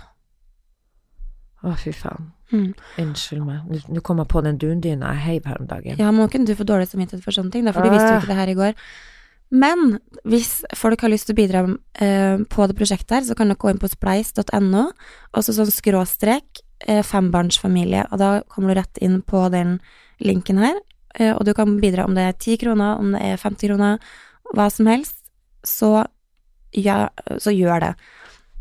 [1.62, 2.30] Å, fy faen.
[2.51, 2.72] Mm.
[2.98, 3.84] Unnskyld meg.
[3.88, 5.96] Nå- kom jeg på den dundyna jeg heiv her om dagen.
[6.01, 8.18] Ja, må ikke du få dårlig samvittighet for sånne ting, da, for de visste jo
[8.18, 8.74] ikke det her i går.
[9.53, 11.62] Men hvis folk har lyst til å bidra
[12.01, 14.84] eh, på det prosjektet her, så kan dere gå inn på spleis.no,
[15.34, 16.62] og så sånn skråstrek
[17.05, 19.78] fembarnsfamilie, og da kommer du rett inn på den
[20.20, 20.78] linken her,
[21.18, 23.99] eh, og du kan bidra om det er 10 kroner, om det er 50 kroner,
[24.55, 25.18] hva som helst,
[25.66, 26.07] så,
[26.72, 27.09] ja,
[27.39, 27.93] så gjør det.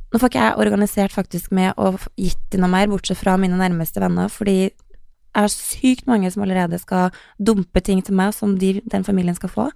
[0.09, 3.57] Nå får ikke jeg organisert faktisk med å gitt inn noe mer, bortsett fra mine
[3.59, 8.55] nærmeste venner, fordi jeg har sykt mange som allerede skal dumpe ting til meg som
[8.57, 9.67] de, den familien skal få.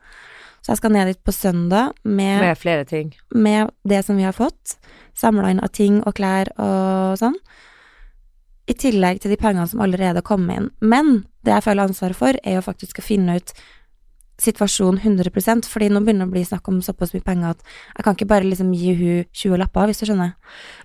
[0.64, 3.14] Så jeg skal ned dit på søndag med, Med flere ting.
[3.30, 4.78] med det som vi har fått,
[5.14, 7.36] samla inn av ting og klær og sånn.
[8.70, 10.70] I tillegg til de pengene som allerede har kommet inn.
[10.80, 13.51] Men det jeg føler ansvaret for, er jo faktisk å finne ut
[14.41, 17.61] situasjonen 100 fordi nå begynner det å bli snakk om såpass mye penger at
[17.97, 20.34] jeg kan ikke bare liksom gi hun 20 lapper, hvis du skjønner.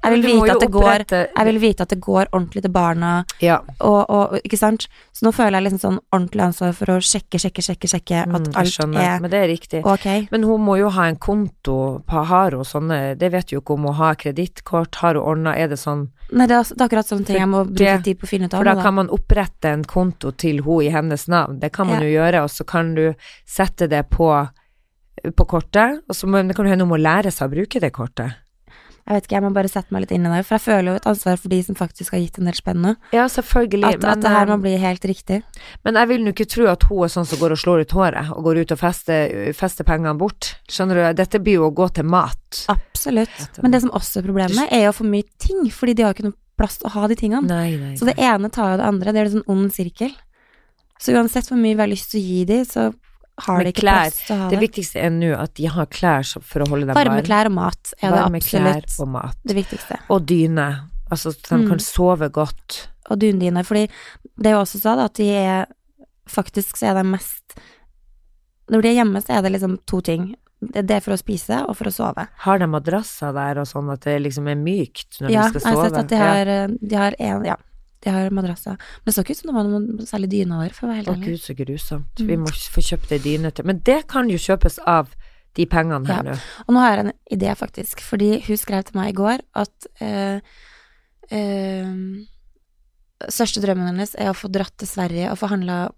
[0.04, 3.24] Jeg vil vite at det går jeg vil vite at det går ordentlig til barna,
[3.40, 3.60] Ja.
[3.80, 4.86] og, og, ikke sant?
[5.12, 8.28] Så nå føler jeg liksom sånn ordentlig ansvar for å sjekke, sjekke, sjekke, sjekke at
[8.28, 10.30] Mm, alt er men det er riktig.
[10.30, 13.74] Men hun må jo ha en konto, på- har hun sånne, det vet jo ikke
[13.74, 16.88] om hun har kredittkort, har hun ordna, er det sånn Nei, det er, det er
[16.88, 18.58] akkurat sånne ting jeg må bruke tid på å finne ut av.
[18.60, 22.02] For da kan man opprette en konto til hun i hennes navn, det kan man
[22.02, 22.06] Ja.
[22.06, 23.14] jo gjøre, og så kan du
[23.48, 24.28] sette det på,
[25.34, 27.94] på kortet, og så må, det kan hende hun må lære seg å bruke det
[27.96, 28.36] kortet.
[29.08, 30.90] Jeg vet ikke, jeg må bare sette meg litt inn i det, for jeg føler
[30.90, 32.90] jo et ansvar for de som faktisk har gitt en del spenn nå.
[33.16, 35.38] Ja, selvfølgelig, At, at det her må bli helt riktig.
[35.86, 37.94] men jeg vil nå ikke tro at hun er sånn som går og slår ut
[37.96, 40.50] håret, og går ut og fester, fester pengene bort.
[40.68, 42.60] Skjønner du, dette blir jo å gå til mat.
[42.68, 43.48] Absolutt.
[43.64, 46.28] Men det som også er problemet, er jo for mye ting, fordi de har ikke
[46.28, 47.48] noe plass til å ha de tingene.
[47.48, 50.12] Nei, nei, Så det ene tar jo det andre, det er en sånn ond sirkel.
[51.00, 52.90] Så uansett hvor mye vi har lyst til å gi de, så
[53.46, 54.68] har de ikke klær, plass til å ha Det det.
[54.68, 57.22] viktigste er nå at de har klær for å holde dem Varme varme.
[57.26, 59.36] klær og mat er det Varme klær absolutt og mat.
[59.46, 59.98] det viktigste.
[60.10, 60.68] Og dyne.
[61.10, 61.68] Altså, så de Mm.
[61.68, 62.88] kan sove godt.
[63.10, 63.64] Og dundyne.
[63.64, 63.88] fordi
[64.36, 65.66] det er jo også sånn at de er
[66.28, 67.54] Faktisk så er de mest
[68.70, 70.34] Når de er hjemme, så er det liksom to ting.
[70.60, 72.28] Det det er for å spise og for å sove.
[72.44, 75.60] Har de madrasser der og sånn at det liksom er mykt når Ja, de jeg
[75.62, 75.88] skal har sove?
[75.88, 77.56] sett at de har, eh, de har en Ja,
[78.04, 78.76] de har madrasser.
[78.78, 81.02] Men det så ikke ut som det var noen særlig dyne over, for å være
[81.02, 81.32] Å helt ærlig.
[81.34, 82.22] gud, så grusomt.
[82.22, 82.28] Mm.
[82.30, 83.66] Vi må få kjøpt ei dyne til.
[83.68, 85.10] Men det kan jo kjøpes av
[85.58, 86.36] de pengene her nå.
[86.66, 89.88] Og nå har jeg en idé, faktisk, fordi hun skrev til meg i går at
[90.06, 90.38] øh,
[91.34, 91.94] øh,
[93.26, 95.88] største drømmen hennes er å få dratt til Sverige og få handla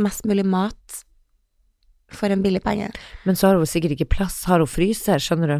[0.00, 1.04] mest mulig mat
[2.14, 2.90] for en billig penge.
[3.24, 4.42] Men så har hun sikkert ikke plass.
[4.48, 5.56] Har hun fryser, skjønner du?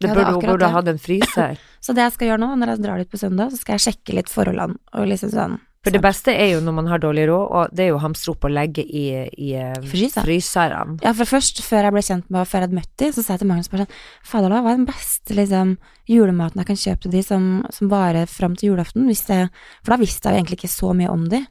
[0.00, 1.58] Det burde, hun burde hatt en fryser.
[1.84, 3.84] Så det jeg skal gjøre nå, når jeg drar dit på søndag, så skal jeg
[3.88, 7.28] sjekke litt forholdene, og liksom sånn For det beste er jo når man har dårlig
[7.30, 10.26] råd, og det er jo å hamstre opp og legge i, i, eh, I fryseren.
[10.26, 10.96] fryseren.
[11.06, 13.32] Ja, for først, før jeg ble kjent med før jeg hadde møtt dem, så sa
[13.36, 13.94] jeg til Magnus bare sånn
[14.32, 15.76] Fader, hva er den beste liksom,
[16.10, 19.06] julematen jeg kan kjøpe til de som, som varer fram til julaften?
[19.08, 19.40] Det,
[19.86, 21.44] for da visste jeg jo egentlig ikke så mye om de.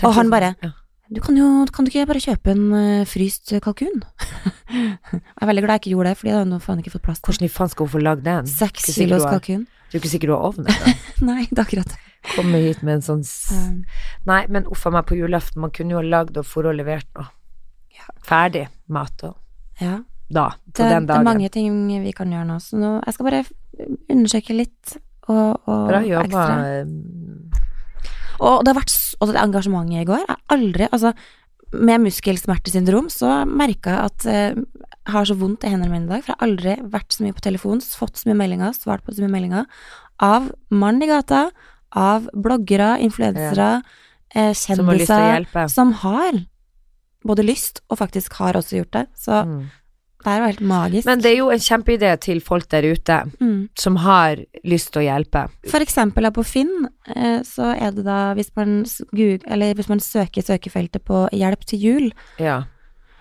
[0.00, 0.72] Takk Og han bare- ja.
[1.12, 4.00] Du kan jo kan du ikke bare kjøpe en eh, fryst kalkun?
[4.72, 7.04] jeg er veldig glad jeg ikke gjorde det, fordi jeg hadde nå faen ikke fått
[7.08, 8.48] plass til Hvordan i faen skal hun få lagd den?
[8.48, 9.66] seks kilos har- kalkun.
[9.92, 10.64] Du er ikke sikker du har ovn?
[11.28, 11.98] Nei, det er akkurat det.
[12.32, 13.82] Komme hit med en sånn Um,
[14.30, 17.08] Nei, men uffa meg på julaften, man kunne jo ha lagd og for og levert
[17.18, 17.28] noe.
[18.24, 19.36] Ferdig mat og
[19.82, 19.98] ja.
[20.32, 21.68] da, på Det, den det er mange ting
[22.02, 23.42] vi kan gjøre nå, så nå, jeg skal bare
[24.10, 24.94] undersøke litt
[25.28, 26.24] og, og Bra jobba.
[26.24, 26.86] ekstra.
[28.40, 30.24] Eh, Og det har vært og det engasjementet i går.
[30.28, 31.12] Har aldri Altså,
[31.72, 34.62] med muskelsmertesyndrom så merka jeg at eh,
[35.02, 37.24] jeg har så vondt i hendene mine i dag, for jeg har aldri vært så
[37.24, 39.66] mye på telefonen, fått så mye meldinger, svart på så mye meldinger
[40.22, 41.50] av mann i gata,
[41.98, 43.82] av bloggere, influensere,
[44.34, 46.46] eh, Som har som har
[47.24, 49.06] både lyst og faktisk har også gjort det.
[49.18, 49.70] Så Mm.
[50.24, 51.06] Det er jo helt magisk.
[51.08, 53.56] Men det er jo en kjempeidé til folk der ute mm.
[53.78, 55.46] som har lyst til å hjelpe.
[55.70, 61.04] For eksempel på Finn, eh, så er det da hvis man, hvis man søker søkefeltet
[61.04, 62.64] på 'hjelp til jul', Ja.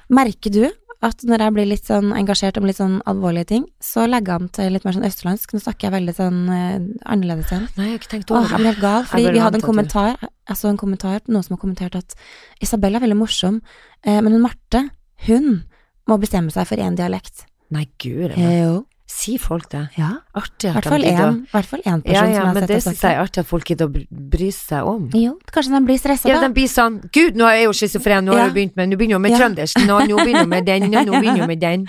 [0.10, 0.72] merker du
[1.02, 4.42] at når jeg blir litt sånn engasjert om litt sånn alvorlige ting, så legger jeg
[4.42, 5.56] om til litt mer sånn østlandsk.
[5.56, 6.78] Nå snakker jeg veldig sånn eh,
[7.10, 7.66] annerledes igjen.
[7.78, 8.52] Nei, jeg har ikke tenkt Åh, det.
[8.52, 11.56] jeg ble helt gal, fordi vi hadde en kommentar Jeg så en kommentar noen som
[11.56, 12.16] har kommentert at
[12.62, 13.62] Isabel er veldig morsom,
[14.04, 14.84] eh, men hun Marte,
[15.28, 15.64] hun
[16.12, 17.46] må bestemme seg for én dialekt.
[17.72, 18.36] Nei, gud.
[18.36, 18.58] meg.
[18.66, 18.80] jo.
[19.12, 19.80] Sier folk det?
[20.00, 20.08] Ja.
[20.40, 22.68] Artig at Hvertfall de gidder én hvert fall én person Ja, ja, som jeg men
[22.70, 23.92] det syns jeg er artig at folk gidder å
[24.32, 25.10] bry- seg om.
[25.20, 26.48] Jo, kanskje de blir stressa Ja, da.
[26.48, 28.96] de blir sånn Gud, nå er jeg jo schizofren, nå har jeg begynt med Nå
[29.02, 29.42] begynner jo med Ja.
[29.42, 31.86] trøndersk, nå, nå begynner jo med den, nå begynner jo med den.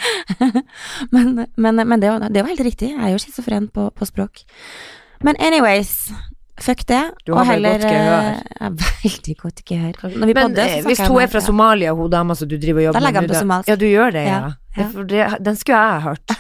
[1.15, 2.91] Men, men, men det, var, det var helt riktig.
[2.91, 4.43] Jeg er jo schizofren på, på språk.
[5.23, 6.11] Men anyways,
[6.61, 7.03] fuck det.
[7.27, 8.29] Du har og heller, godt gehør.
[8.29, 10.17] eh, ja, veldig godt gehør.
[10.17, 11.41] Men podder, eh, hvis hun er fra.
[11.41, 13.69] Somalia, hun dama som du driver og jobber Da legger jeg på nå, somalisk.
[13.69, 14.41] Ja, du gjør det, ja.
[14.77, 15.05] Ja, ja.
[15.05, 16.27] det, den skulle jeg hørt.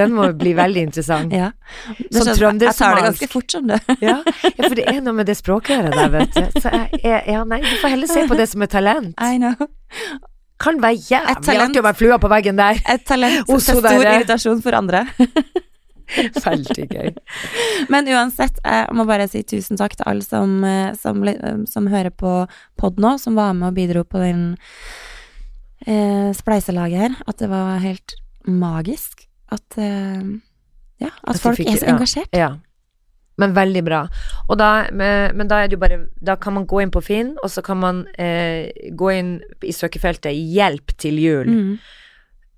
[0.00, 1.32] Den må bli veldig interessant.
[1.34, 1.50] Ja.
[1.98, 3.96] Det Sånn skjønner- Jeg tar det ganske fort, skjønner du.
[4.06, 6.60] Ja, ja, for det er noe med det språket der, vet du.
[6.62, 9.10] Så jeg, jeg, ja, nei, du får heller se på det som et talent.
[9.20, 9.56] I know.
[10.62, 12.80] Kan være jævlig artig å være flua på veggen der.
[12.88, 15.04] Et talent til stor irritasjon for andre.
[16.44, 17.10] Veldig gøy.
[17.92, 21.22] Men uansett, jeg må bare si tusen takk til alle som, eh, som,
[21.70, 22.34] som hører på
[22.80, 24.56] pod nå, som var med og bidro på den
[25.86, 27.18] eh, spleiselaget her.
[27.30, 28.16] At det var helt
[28.48, 29.26] magisk.
[29.52, 30.24] At eh,
[31.00, 31.94] ja, at, At folk fikk- er så ja.
[31.94, 32.36] engasjert.
[32.36, 32.50] Ja.
[33.40, 34.02] Men veldig bra.
[34.52, 37.30] Og da, men da er det jo bare Da kan man gå inn på Finn,
[37.40, 39.30] og så kan man eh, gå inn
[39.64, 41.48] i søkefeltet 'Hjelp til jul'.
[41.48, 41.78] Mm.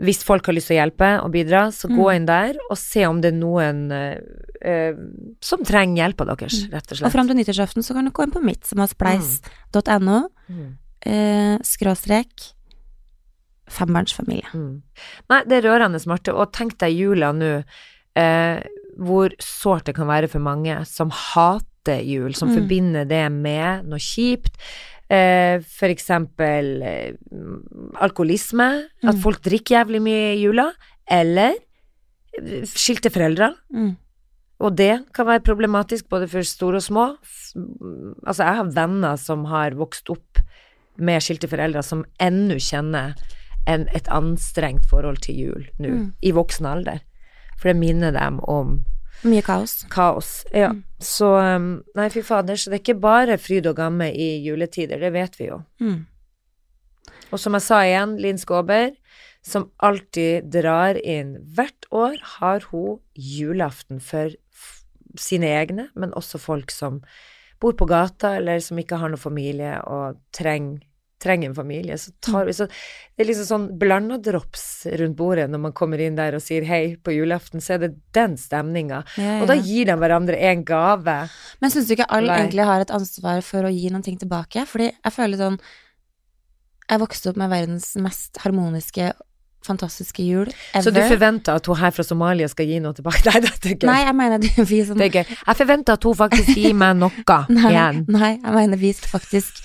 [0.00, 2.16] Hvis folk har lyst til å hjelpe og bidra, så gå Mm.
[2.16, 4.94] inn der og se om det er noen eh,
[5.40, 7.06] som trenger hjelpa deres, rett og slett.
[7.06, 10.76] Og fram til nyttårsaften så kan du gå inn på mitt, som er spleis.no, Mm.
[11.06, 12.52] eh, skråstrek
[13.72, 14.48] fembarnsfamilie.
[14.54, 14.82] Mm.
[15.30, 16.34] Nei, det er rørende, Marte.
[16.34, 17.52] Og tenk deg jula nå,
[18.18, 18.60] uh,
[19.00, 22.56] hvor sårt det kan være for mange som hater jul, som Mm.
[22.58, 24.56] forbinder det med noe kjipt.
[25.12, 25.58] Eh,
[25.92, 27.12] eksempel eh,
[28.00, 28.68] alkoholisme,
[29.04, 29.20] at Mm.
[29.20, 30.70] folk drikker jævlig mye i jula,
[31.10, 31.52] eller
[32.38, 33.50] eh, skilte foreldre.
[33.74, 33.96] Mm.
[34.60, 37.06] Og det kan være problematisk både for store og små.
[38.26, 40.38] Altså, jeg har venner som har vokst opp
[40.96, 43.14] med skilte foreldre, som ennå kjenner
[43.66, 46.12] en, et anstrengt forhold til jul nå, Mm.
[46.22, 47.00] i voksen alder.
[47.58, 48.84] For det minner dem om
[49.22, 49.82] Mye kaos.
[49.92, 50.30] kaos.
[50.50, 50.72] Ja.
[50.72, 50.82] Mm.
[51.02, 51.68] Så um,
[51.98, 55.38] Nei, fy fader, så det er ikke bare fryd og gamme i juletider, det vet
[55.38, 55.60] vi jo.
[55.82, 56.00] Mm.
[57.32, 58.92] Og som jeg sa igjen, Linn Skåber,
[59.42, 64.34] som alltid drar inn Hvert år har hun julaften for
[65.18, 67.00] sine egne, men også folk som
[67.62, 70.82] bor på gata, eller som ikke har noen familie og trenger
[71.22, 74.64] trenger en familie, så tar vi så Det er liksom sånn blanda drops
[74.98, 77.92] rundt bordet når man kommer inn der og sier hei på julaften, så er det
[78.16, 79.02] den stemninga.
[79.20, 81.16] Ja, Og da gir de hverandre en gave.
[81.62, 84.64] Men syns du ikke alle egentlig har et ansvar for å gi noen ting tilbake?
[84.66, 85.60] Fordi jeg føler sånn
[86.90, 89.12] Jeg vokste opp med verdens mest harmoniske,
[89.64, 90.82] fantastiske jul ever.
[90.82, 93.22] Så du forventer at hun her fra Somalia skal gi noe tilbake?
[93.30, 93.86] Nei, det er gøy.
[93.88, 95.36] Nei, jeg mener det vi som Det er gøy.
[95.46, 97.12] Jeg forventer at hun faktisk gir meg noe
[97.54, 98.02] Nei, igjen.
[98.10, 99.62] nei, jeg mener vi faktisk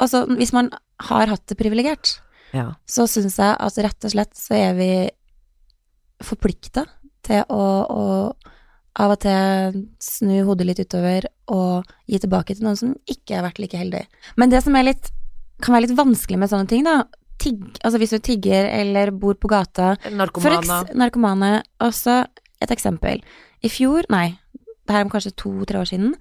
[0.00, 0.70] Altså, hvis man
[1.08, 2.18] har hatt det privilegert,
[2.54, 2.74] Ja.
[2.86, 4.90] så syns jeg at rett og slett så er vi
[6.24, 6.84] forplikta
[7.26, 8.04] til å, å
[9.02, 13.46] av og til snu hodet litt utover og gi tilbake til noen som ikke har
[13.48, 14.04] vært like heldig.
[14.38, 15.10] Men det som er litt,
[15.64, 17.00] kan være litt vanskelig med sånne ting, da
[17.42, 20.60] tigg, altså Hvis du tigger eller bor på gata Narkomane.
[20.62, 21.50] eks narkomane.
[21.82, 22.20] Også
[22.62, 23.20] et eksempel.
[23.66, 24.38] I fjor, nei,
[24.86, 26.14] det her er kanskje to-tre år siden,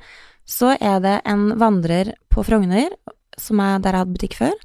[0.49, 2.89] så er det en vandrer på Frogner,
[3.41, 4.55] som er der jeg hadde butikk før,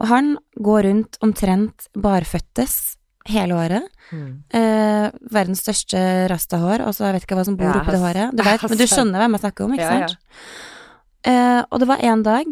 [0.00, 2.96] og han går rundt omtrent barføttes
[3.30, 3.84] hele året.
[4.12, 4.42] Mm.
[4.52, 8.34] Eh, verdens største rastahår, altså jeg vet ikke hva som bor Ja, oppi det håret.
[8.36, 8.90] Du vet, men du altså.
[8.98, 10.08] skjønner hvem jeg snakker om, ikke Ja, ja.
[10.08, 10.18] sant?
[11.24, 12.50] Eh, og det var en dag,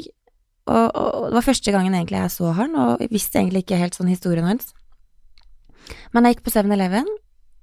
[0.64, 3.66] og, og, og det var første gangen egentlig jeg så han, og jeg visste egentlig
[3.66, 4.72] ikke helt sånn historien hans.
[6.14, 7.08] Men jeg gikk på 7-Eleven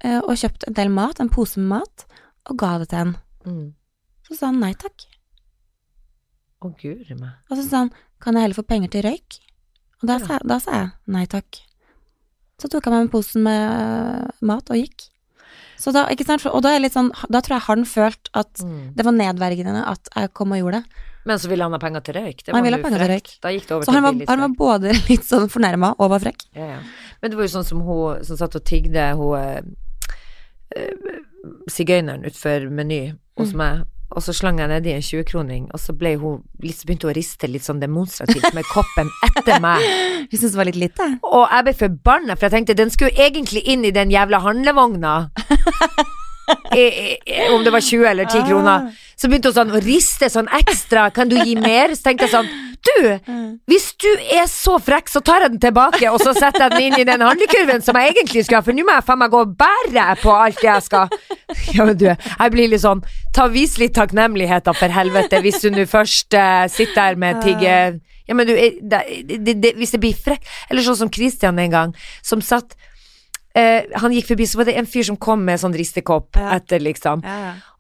[0.06, 2.06] eh, og kjøpte en del mat, en pose med mat,
[2.50, 3.16] og ga det til han.
[3.48, 3.68] Mm.
[4.28, 5.09] Så sa han nei takk.
[6.62, 7.32] Å, guri meg.
[7.50, 9.40] Og så sa han kan jeg heller få penger til røyk?
[10.02, 10.26] Og da, Ja.
[10.28, 11.62] sa, da sa jeg nei takk.
[12.60, 15.08] Så tok jeg med posen med eh, mat og gikk.
[15.80, 18.30] Så da, ikke sant, og da, er jeg litt sånn, da tror jeg han følte
[18.36, 18.94] at Mm.
[18.96, 21.06] det var nedverdigende at jeg kom og gjorde det.
[21.26, 22.44] Men så ville han ha penger til røyk.
[22.44, 23.40] Det Han var ville jo ha penger til frekt.
[23.42, 25.96] Da gikk det over Så han til var, billig han var både litt sånn fornærma
[26.00, 26.46] og var frekk.
[26.56, 26.80] Ja, ja.
[27.22, 29.62] Men det var jo sånn som hun som satt og tigde, hun eh,
[30.76, 30.92] eh,
[31.72, 33.58] sigøyneren utfor Meny hos Mm.
[33.58, 37.50] meg, og så slang jeg nedi en 20-kroning, og så hun begynte hun å riste
[37.50, 39.86] litt sånn demonstrativt med koppen etter meg.
[40.32, 41.10] Vi syntes det var litt lite.
[41.30, 45.14] Og jeg ble forbanna, for jeg tenkte den skulle egentlig inn i den jævla handlevogna.
[46.74, 47.20] I, i,
[47.54, 48.90] om det var 20 eller 10 kroner.
[49.20, 51.10] Så begynte hun sånn å riste sånn ekstra.
[51.14, 51.94] Kan du gi mer?
[51.94, 52.50] Så tenkte jeg sånn
[52.80, 53.32] Du,
[53.68, 56.86] hvis du er så frekk, så tar jeg den tilbake, og så setter jeg den
[56.88, 59.34] inn i den handlekurven som jeg egentlig skulle ha, for nå må jeg faen meg
[59.34, 61.12] gå og bære på alt jeg skal.
[61.74, 63.02] Ja, men du, jeg blir litt sånn
[63.36, 67.42] Ta Vis litt takknemlighet, da, for helvete, hvis du nå først uh, sitter der med
[67.46, 67.74] tigge...
[68.30, 69.00] Ja, men du, eh, det,
[69.42, 72.76] det, det, hvis det blir frekk Eller sånn som Christian en gang, som satt
[73.58, 76.52] uh, Han gikk forbi, så var det en fyr som kom med sånn ristekopp Ja.
[76.60, 77.26] etter, liksom.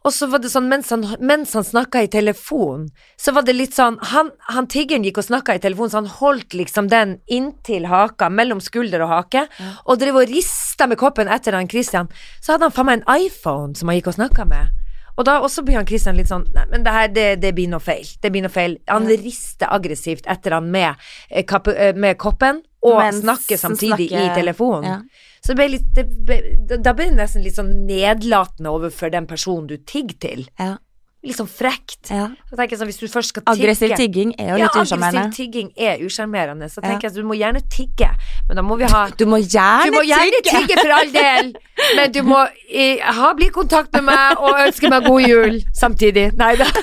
[0.09, 2.87] Og så var det sånn, mens han, mens han snakka i telefon,
[3.19, 6.09] så var det litt sånn Han, han tiggeren gikk og snakka i telefon, så han
[6.09, 9.43] holdt liksom den inntil haka, mellom skulder og hake,
[9.85, 12.09] og drev og rista med koppen etter han Christian.
[12.41, 14.73] Så hadde han faen meg en iPhone som han gikk og snakka med.
[15.19, 17.69] Og da også blir han Christian litt sånn Nei, men det her, det, det blir
[17.69, 18.07] noe feil.
[18.23, 18.77] Det blir noe feil.
[18.89, 19.17] Han Ja.
[19.19, 20.95] rister aggressivt etter han med,
[21.29, 24.83] eh, eh, med koppen, og Mens snakke samtidig snakker- i telefonen.
[24.83, 25.01] Ja.
[25.41, 26.37] Så det ble litt, det ble,
[26.77, 30.47] da- ble det nesten litt sånn nedlatende overfor den personen du tigger til.
[30.59, 30.77] Ja.
[31.19, 32.07] Litt sånn frekt.
[32.07, 32.29] ja.
[32.47, 35.23] Så jeg sånn, hvis du først skal Aggressiv tigging er jo ja, litt usjarmerende.
[35.25, 36.69] aggressiv tigging er usjarmerende.
[36.71, 38.07] Så tenker jeg at du må gjerne tigge,
[38.47, 41.51] men da må vi ha Du må gjerne, du må gjerne tigge for all del,
[41.97, 42.39] men du må
[42.71, 46.29] eh, ha blikkontakt med meg og ønske meg god jul samtidig.
[46.39, 46.69] Nei da.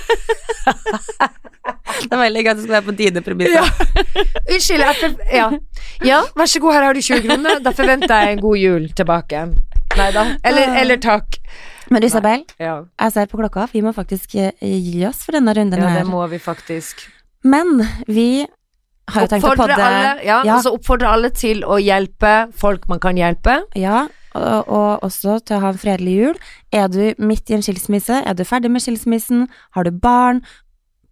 [1.66, 3.56] Det er veldig gøy at det skal være på dine premisser.
[3.56, 4.24] Ja.
[4.54, 4.84] Unnskyld.
[5.00, 5.46] For, ja.
[6.06, 7.58] ja, vær så god, her har du 20 kroner.
[7.64, 9.40] Da forventer jeg en god jul tilbake.
[9.96, 10.26] Nei da.
[10.46, 11.40] Eller, eller takk.
[11.90, 12.84] Men du, Isabel, Ja.
[12.98, 16.04] jeg ser på klokka, vi må faktisk eh, gi oss for denne runden ja, her.
[16.04, 17.06] det må vi faktisk.
[17.46, 18.46] Men vi
[19.08, 20.56] har jo tenkt å podde alle, ja, Ja.
[20.56, 23.60] Altså oppfordre alle til å hjelpe folk man kan hjelpe.
[23.78, 26.38] Ja, og, og også til å ha en fredelig jul.
[26.74, 28.18] Er du midt i en skilsmisse?
[28.26, 29.46] Er du ferdig med skilsmissen?
[29.78, 30.42] Har du barn?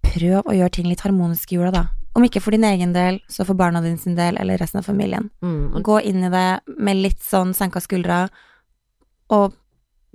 [0.04, 1.86] Prøv å gjøre ting litt harmonisk i jula, da.
[2.14, 4.86] Om ikke for din egen del, så for barna dine sin del, eller resten av
[4.86, 5.30] familien.
[5.42, 5.80] Mm.
[5.82, 6.48] Gå inn i det
[6.78, 8.28] med litt sånn senka skuldre,
[9.34, 9.54] og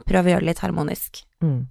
[0.08, 1.24] prøv å gjøre det litt harmonisk.
[1.44, 1.68] Mm.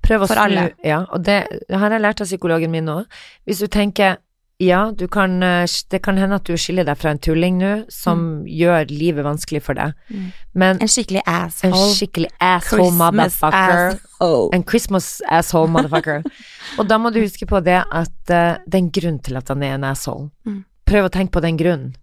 [0.00, 0.66] Prøv å For snu alle.
[0.86, 3.04] Ja, og det har jeg lært av psykologen min nå.
[3.46, 4.18] Hvis du tenker
[4.60, 7.70] ja, du kan, eh, det kan hende at du skiller deg fra en tulling nå,
[7.88, 10.32] som gjør livet vanskelig for deg, Mm.
[10.52, 11.72] men En skikkelig asshole.
[11.72, 14.50] en skikkelig asshole Christmas motherfucker asshole.
[14.52, 16.22] En Christmas asshole motherfucker.
[16.78, 19.48] og da må du huske på det at uh, det er en grunn til at
[19.48, 20.28] han er en asshole.
[20.44, 20.64] Mm.
[20.84, 21.94] Prøv å tenke på den grunnen.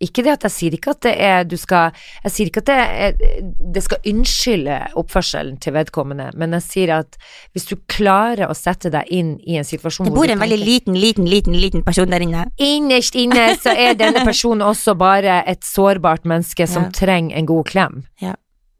[0.00, 1.90] Ikke det at jeg sier ikke at det er du skal
[2.24, 6.92] Jeg sier ikke at det, er, det skal unnskylde oppførselen til vedkommende, men jeg sier
[7.00, 7.18] at
[7.56, 10.94] hvis du klarer å sette deg inn i en situasjon Det bor en veldig liten,
[10.98, 12.44] liten, liten, liten person der inne.
[12.62, 16.94] Innerst inne så er denne personen også bare et sårbart menneske som Ja.
[16.94, 18.04] trenger en god klem.
[18.22, 18.36] Ja.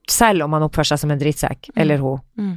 [0.09, 2.23] Selv om han oppfører seg som en drittsekk, eller hun.
[2.39, 2.55] Mm.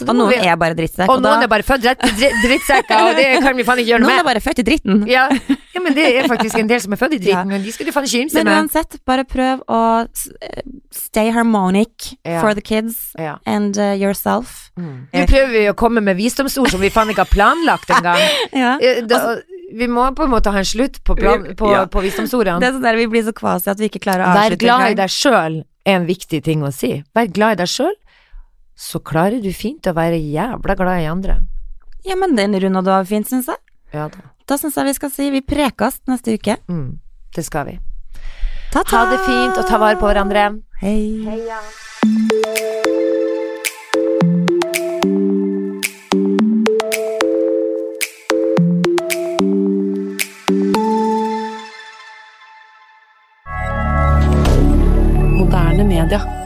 [0.00, 1.10] Og noen vi- er bare drittsekker.
[1.12, 3.90] og noen da- er bare født rett til drittsekker, og det kan vi faen ikke
[3.92, 4.16] gjøre noe med.
[4.16, 5.06] noen er bare født i dritten.
[5.06, 5.28] Ja.
[5.74, 7.86] ja, men det er faktisk en del som er født i dritten, men de skal
[7.86, 12.40] du faen ikke ymse Men uansett, bare prøv å eh, stay harmonic Ja.
[12.40, 13.36] for the kids Ja.
[13.46, 14.70] and uh, yourself.
[14.78, 18.20] Nå prøver vi å komme med visdomsord som vi faen ikke har planlagt engang.
[18.52, 18.78] Ja.
[18.80, 19.36] Eh, da-
[19.74, 21.86] Vi må på en måte ha en slutt på, plan, på, Ja.
[21.86, 22.60] på visdomsordene.
[22.60, 24.50] Det er sånn der vi blir så kvasi at vi ikke klarer å avslutte.
[24.50, 25.54] Vær glad i deg sjøl
[25.86, 27.02] er en viktig ting å si.
[27.16, 27.94] Vær glad i deg sjøl,
[28.82, 31.38] så klarer du fint å være jævla glad i andre.
[32.02, 33.62] Ja, men den runda du har fint, syns jeg.
[33.94, 34.32] Ja da.
[34.48, 36.58] Da syns jeg vi skal si vi prekes neste uke.
[36.66, 36.98] Mm,
[37.36, 37.78] det skal vi.
[38.74, 38.96] Ta-ta!
[38.96, 40.58] Ha det fint og ta vare på hverandre.
[40.82, 41.14] Hei.
[55.38, 56.41] Moderne media.